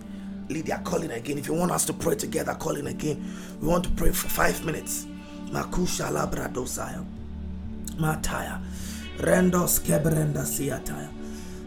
Lydia 0.48 0.80
calling 0.84 1.10
again. 1.12 1.38
If 1.38 1.46
you 1.46 1.54
want 1.54 1.70
us 1.72 1.84
to 1.86 1.92
pray 1.92 2.16
together, 2.16 2.54
calling 2.54 2.86
again. 2.88 3.32
We 3.60 3.68
want 3.68 3.84
to 3.84 3.90
pray 3.90 4.10
for 4.10 4.28
five 4.28 4.64
minutes. 4.64 5.06
Makusha 5.46 6.10
labradosaya. 6.10 7.04
Mataya. 7.96 8.60
Rendos 9.18 9.80
kebrenda 9.80 10.44
siataya. 10.44 11.08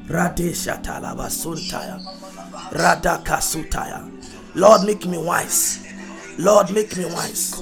Radesha 0.08 0.82
talabasuntaya. 0.82 2.02
Radakasutaya. 2.72 4.12
Lord, 4.56 4.86
make 4.86 5.06
me 5.06 5.18
wise. 5.18 5.83
Lord, 6.38 6.72
make 6.74 6.96
me 6.98 7.06
wise. 7.06 7.62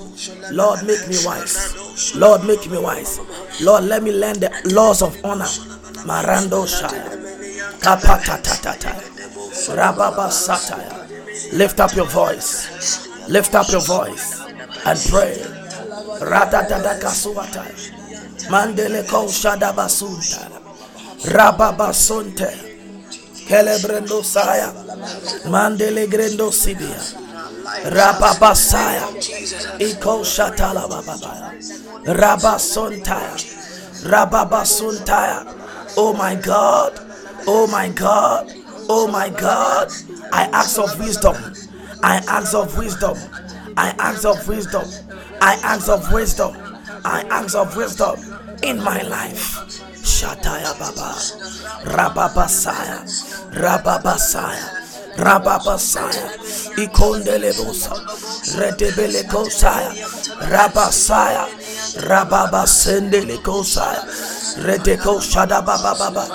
Lord, 0.51 0.85
make 0.85 1.07
me 1.07 1.17
wise. 1.25 2.15
Lord, 2.15 2.43
make 2.45 2.69
me 2.69 2.77
wise. 2.77 3.19
Lord, 3.61 3.83
let 3.85 4.03
me 4.03 4.11
learn 4.11 4.39
the 4.39 4.51
laws 4.73 5.01
of 5.01 5.17
honor. 5.23 5.47
Marando 6.05 6.65
Shaya. 6.65 7.17
Kapatatatata. 7.79 8.93
Rababa 9.75 10.29
Sataya. 10.29 11.53
Lift 11.53 11.79
up 11.79 11.95
your 11.95 12.05
voice. 12.07 13.07
Lift 13.27 13.55
up 13.55 13.69
your 13.69 13.81
voice 13.81 14.41
and 14.85 14.99
pray. 15.09 15.35
Radadada 16.21 16.99
kasuata. 16.99 17.65
Mandele 18.49 19.07
ko 19.07 19.27
shada 19.27 19.73
basunta. 19.73 20.49
Rababasonte. 21.25 22.51
Kelebrendo 23.47 24.23
saya. 24.23 24.73
Mandele 25.49 26.07
grendo 26.07 26.51
sibia. 26.51 27.30
Rababasaya. 27.79 29.07
Iko 29.79 30.23
shatala 30.23 30.87
bababaya. 30.87 31.55
Rabasontaya. 32.05 33.35
Rababasuntaya. 34.03 35.45
Oh 35.97 36.13
my 36.13 36.35
God. 36.35 36.99
Oh 37.47 37.67
my 37.67 37.89
God. 37.89 38.51
Oh 38.89 39.07
my 39.07 39.29
God. 39.29 39.89
I 40.33 40.43
ask 40.53 40.79
of 40.79 40.99
wisdom. 40.99 41.35
I 42.03 42.17
ask 42.27 42.53
of 42.53 42.77
wisdom. 42.77 43.17
I 43.77 43.89
ask 43.99 44.25
of 44.25 44.47
wisdom. 44.47 44.85
I 45.41 45.53
ask 45.63 45.89
of 45.89 46.11
wisdom. 46.11 46.55
I 47.05 47.21
ask 47.29 47.55
of 47.55 47.75
wisdom 47.75 48.19
in 48.63 48.77
my 48.83 49.01
life. 49.03 49.57
Shataya 50.03 50.77
Baba. 50.77 51.15
Rababasaya. 51.87 53.05
Rababasaya. 53.55 54.80
Rababasaya, 55.17 56.31
Ikondelebusa, 56.77 57.93
Redebelekosaya, 58.57 59.93
Rabasaya, 60.49 61.47
Shadababa. 65.21 65.97
Baba, 65.97 66.27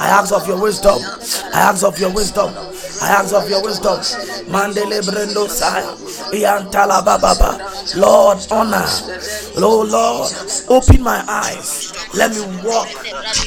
I 0.00 0.08
ask 0.08 0.32
of 0.32 0.46
your 0.48 0.60
wisdom. 0.60 0.98
I 1.52 1.60
ask 1.60 1.84
of 1.84 1.98
your 1.98 2.12
wisdom. 2.12 2.54
I 3.02 3.08
ask 3.08 3.34
of 3.34 3.48
your 3.48 3.62
wisdom. 3.62 3.98
Mandele 4.50 5.00
Brendo 5.02 5.48
Saya, 5.48 5.94
Iantala 6.32 7.04
Baba. 7.04 7.58
Lord, 7.96 8.38
honor. 8.50 8.86
Lord, 9.56 9.88
Lord, 9.90 10.32
open 10.68 11.02
my 11.02 11.24
eyes. 11.28 11.93
Let 12.14 12.30
me 12.30 12.40
walk 12.62 12.88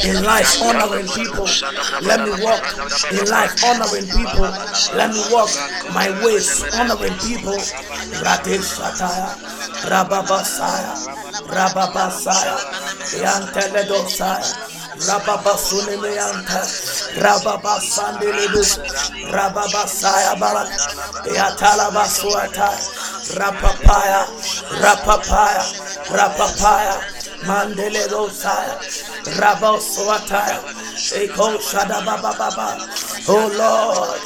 in 0.03 0.23
life 0.23 0.61
honoring 0.61 1.07
people. 1.07 1.47
Let 2.01 2.19
me 2.25 2.31
walk 2.43 2.63
in 3.11 3.25
life 3.29 3.63
honoring 3.63 4.07
people. 4.07 4.47
Let 4.95 5.11
me 5.13 5.21
walk 5.31 5.49
my 5.93 6.09
ways 6.23 6.63
honoring 6.73 7.13
people. 7.19 7.57
Radesh 8.23 8.75
Shataya, 8.75 9.35
Rababasaya, 9.87 10.93
Rababasaya, 11.47 12.57
Yanteledosaya. 13.23 14.77
Rababa 14.97 15.53
Sunemeyanta, 15.57 16.61
Rababa 17.21 17.77
Sandelibus, 17.79 18.79
Rababa 19.29 19.85
Sayabala, 19.85 20.65
Yatalaba 21.29 22.05
Suata, 22.09 22.73
Rapapaya, 23.37 24.25
Rapapaya, 24.81 25.63
Rapapaya, 26.09 26.95
Mandele 27.45 28.07
Rosaya, 28.09 28.77
Rabo 29.37 29.77
Suataya, 29.79 30.59
Eko 31.13 31.57
Shadababa 31.59 32.21
Baba. 32.21 32.49
Baba. 32.55 32.89
Oh 33.29 33.47
Lord, 33.57 34.19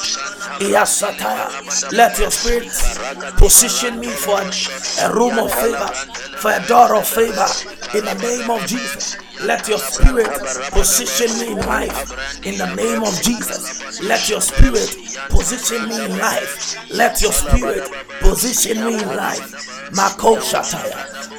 Yasataya, 0.62 1.92
let 1.92 2.18
your 2.20 2.32
spirit 2.32 2.70
position 3.38 4.00
me 4.00 4.08
for 4.08 4.40
a 4.40 5.14
room 5.14 5.38
of 5.40 5.52
favor, 5.54 5.88
for 6.38 6.52
a 6.52 6.68
door 6.68 6.96
of 6.96 7.08
favor 7.08 7.48
in 7.98 8.06
the 8.06 8.14
name 8.22 8.50
of 8.50 8.66
Jesus. 8.68 9.18
Let 9.42 9.68
your 9.68 9.80
spirit 9.80 10.30
position 10.72 11.40
me 11.40 11.52
in 11.54 11.58
life 11.68 12.46
in 12.46 12.58
the 12.58 12.76
name 12.76 13.04
of 13.04 13.20
Jesus. 13.22 14.02
Let 14.02 14.30
your 14.30 14.42
spirit 14.42 14.96
position 15.30 15.88
me 15.90 16.06
in 16.06 16.18
life. 16.18 16.92
Let 16.92 17.22
your 17.22 17.32
spirit 17.32 17.90
position 18.20 18.86
me 18.86 19.02
in 19.02 19.08
life. 19.16 19.92
Mako 19.94 20.38
Shataya, 20.38 20.94
Iantalababa 20.94 21.31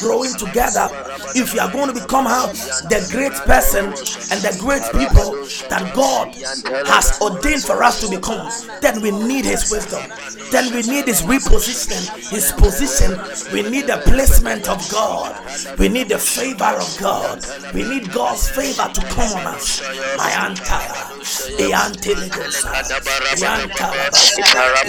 growing 0.00 0.32
together, 0.34 0.88
if 1.34 1.54
you 1.54 1.60
are 1.60 1.70
going 1.72 1.92
to 1.92 2.00
become 2.00 2.26
how 2.26 2.46
the 2.88 3.06
great 3.10 3.32
person 3.46 3.86
and 3.86 4.40
the 4.42 4.56
great 4.60 4.82
people 4.94 5.32
that 5.68 5.92
God 5.94 6.34
has 6.86 7.18
ordained 7.20 7.62
for 7.62 7.82
us 7.82 8.00
to 8.00 8.08
become, 8.14 8.48
then 8.80 9.00
we 9.02 9.10
need 9.10 9.44
His 9.44 9.70
wisdom. 9.70 10.02
Then 10.50 10.72
we 10.72 10.82
need 10.82 11.06
His 11.06 11.22
reposition, 11.22 11.98
His 12.30 12.52
position. 12.52 13.12
We 13.52 13.68
need 13.68 13.86
the 13.86 13.98
placement 14.04 14.68
of 14.68 14.86
God. 14.90 15.34
We 15.78 15.88
need 15.88 16.08
the 16.08 16.18
favor 16.18 16.64
of 16.78 16.96
God. 17.00 17.44
We 17.74 17.82
need 17.82 18.12
God's 18.12 18.48
favor 18.50 18.88
to 18.92 19.00
come 19.12 19.32
on 19.38 19.46
us. 19.54 19.82
My 20.18 20.30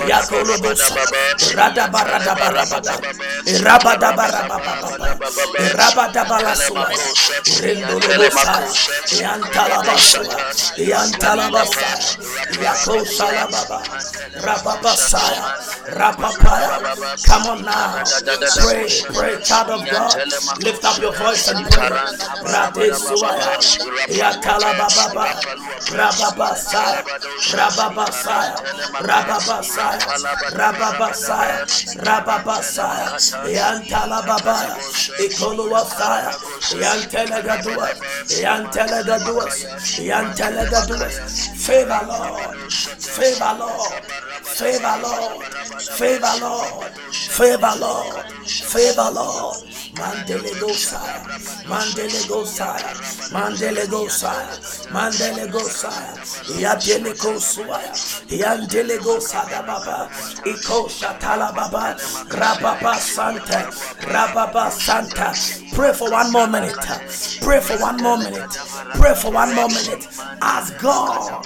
Yakolobosa, 0.09 0.95
Radabaradabarabada, 1.55 2.95
Rabadabarababa, 3.63 4.73
Rabadabalasua, 5.79 6.87
Rendolobosa, 7.61 8.55
Eantalabasua, 10.77 11.87
Eantalabasa, 12.57 13.79
Yakosalababa, 13.79 13.79
Rababasaya, 14.41 15.43
Rapapaya. 15.97 17.25
Come 17.25 17.45
on 17.47 17.65
now, 17.65 18.03
pray, 18.59 18.87
pray, 19.13 19.41
child 19.43 19.69
of 19.69 19.89
God. 19.89 20.17
Lift 20.59 20.83
up 20.85 20.99
your 20.99 21.13
voice 21.13 21.47
and 21.47 21.69
pray. 21.69 21.89
Radesuaya, 21.89 23.57
Yatalababa, 24.09 25.25
Rababasaya, 25.89 27.03
Rababasaya, 27.51 28.55
Rababasaya, 28.99 29.99
Rababasaya, 30.51 31.65
Rababasaya, 31.97 33.07
Yantalababaya, 33.45 34.75
Ikoluwasaya, 35.19 36.31
Yantelegadua, 36.81 37.89
Yantelegadua, 38.41 39.45
Yantelegadua, 39.99 41.09
favor 41.55 41.99
Lord, 42.07 42.38
favor 42.69 43.55
Lord, 43.59 44.03
favor 44.43 44.95
Lord, 45.01 45.43
favor 45.97 46.35
Lord, 46.41 46.91
favor 47.11 47.75
Lord, 47.79 48.25
favor 48.45 49.11
Lord. 49.13 49.57
Mandele 49.99 50.57
go 50.61 50.71
sire, 50.71 51.23
Mandele 51.67 52.29
go 52.29 52.45
sire, 52.45 52.93
Mandele 53.33 53.89
go 53.89 54.07
sire, 54.07 54.55
Mandele 54.93 55.51
go 55.51 55.59
sire, 55.59 56.15
Yadele 56.61 57.19
go 57.21 57.33
suaya, 57.39 57.91
Yandele 58.29 59.03
go 59.03 59.19
sada 59.19 59.61
baba, 59.65 60.07
Iko 60.45 60.87
shatala 60.87 61.53
baba, 61.53 61.95
Rababa 62.29 62.95
Santa, 62.95 63.69
Rababa 64.07 64.71
Santa. 64.71 65.33
Pray 65.75 65.91
for 65.93 66.09
one 66.11 66.31
more 66.31 66.47
minute. 66.47 66.75
Pray 67.41 67.59
for 67.59 67.77
one 67.81 67.97
more 68.01 68.17
minute. 68.17 68.51
Pray 68.95 69.15
for 69.15 69.31
one 69.31 69.53
more 69.55 69.67
minute. 69.67 70.07
Ask 70.41 70.77
God 70.79 71.45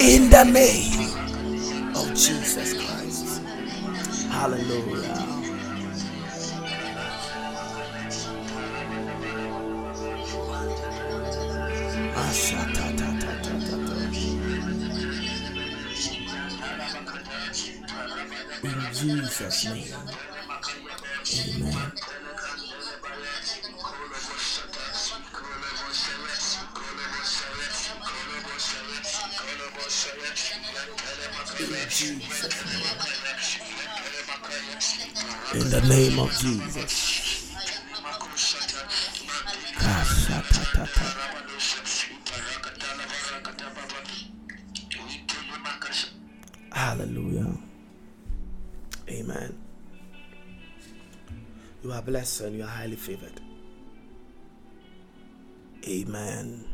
In 0.00 0.30
the 0.30 0.44
name 0.44 1.96
of 1.96 2.14
Jesus 2.14 2.74
Christ. 2.74 3.42
Hallelujah. 4.30 5.28
Jesus' 18.98 19.64
name. 19.64 20.37
In 35.68 35.74
the 35.74 35.86
name 35.86 36.18
of 36.18 36.32
Jesus. 36.38 37.52
Hallelujah. 46.72 47.52
Amen. 49.10 49.58
You 51.84 51.92
are 51.92 52.00
blessed 52.00 52.40
and 52.40 52.56
you 52.56 52.62
are 52.62 52.66
highly 52.66 52.96
favored. 52.96 53.38
Amen. 55.86 56.64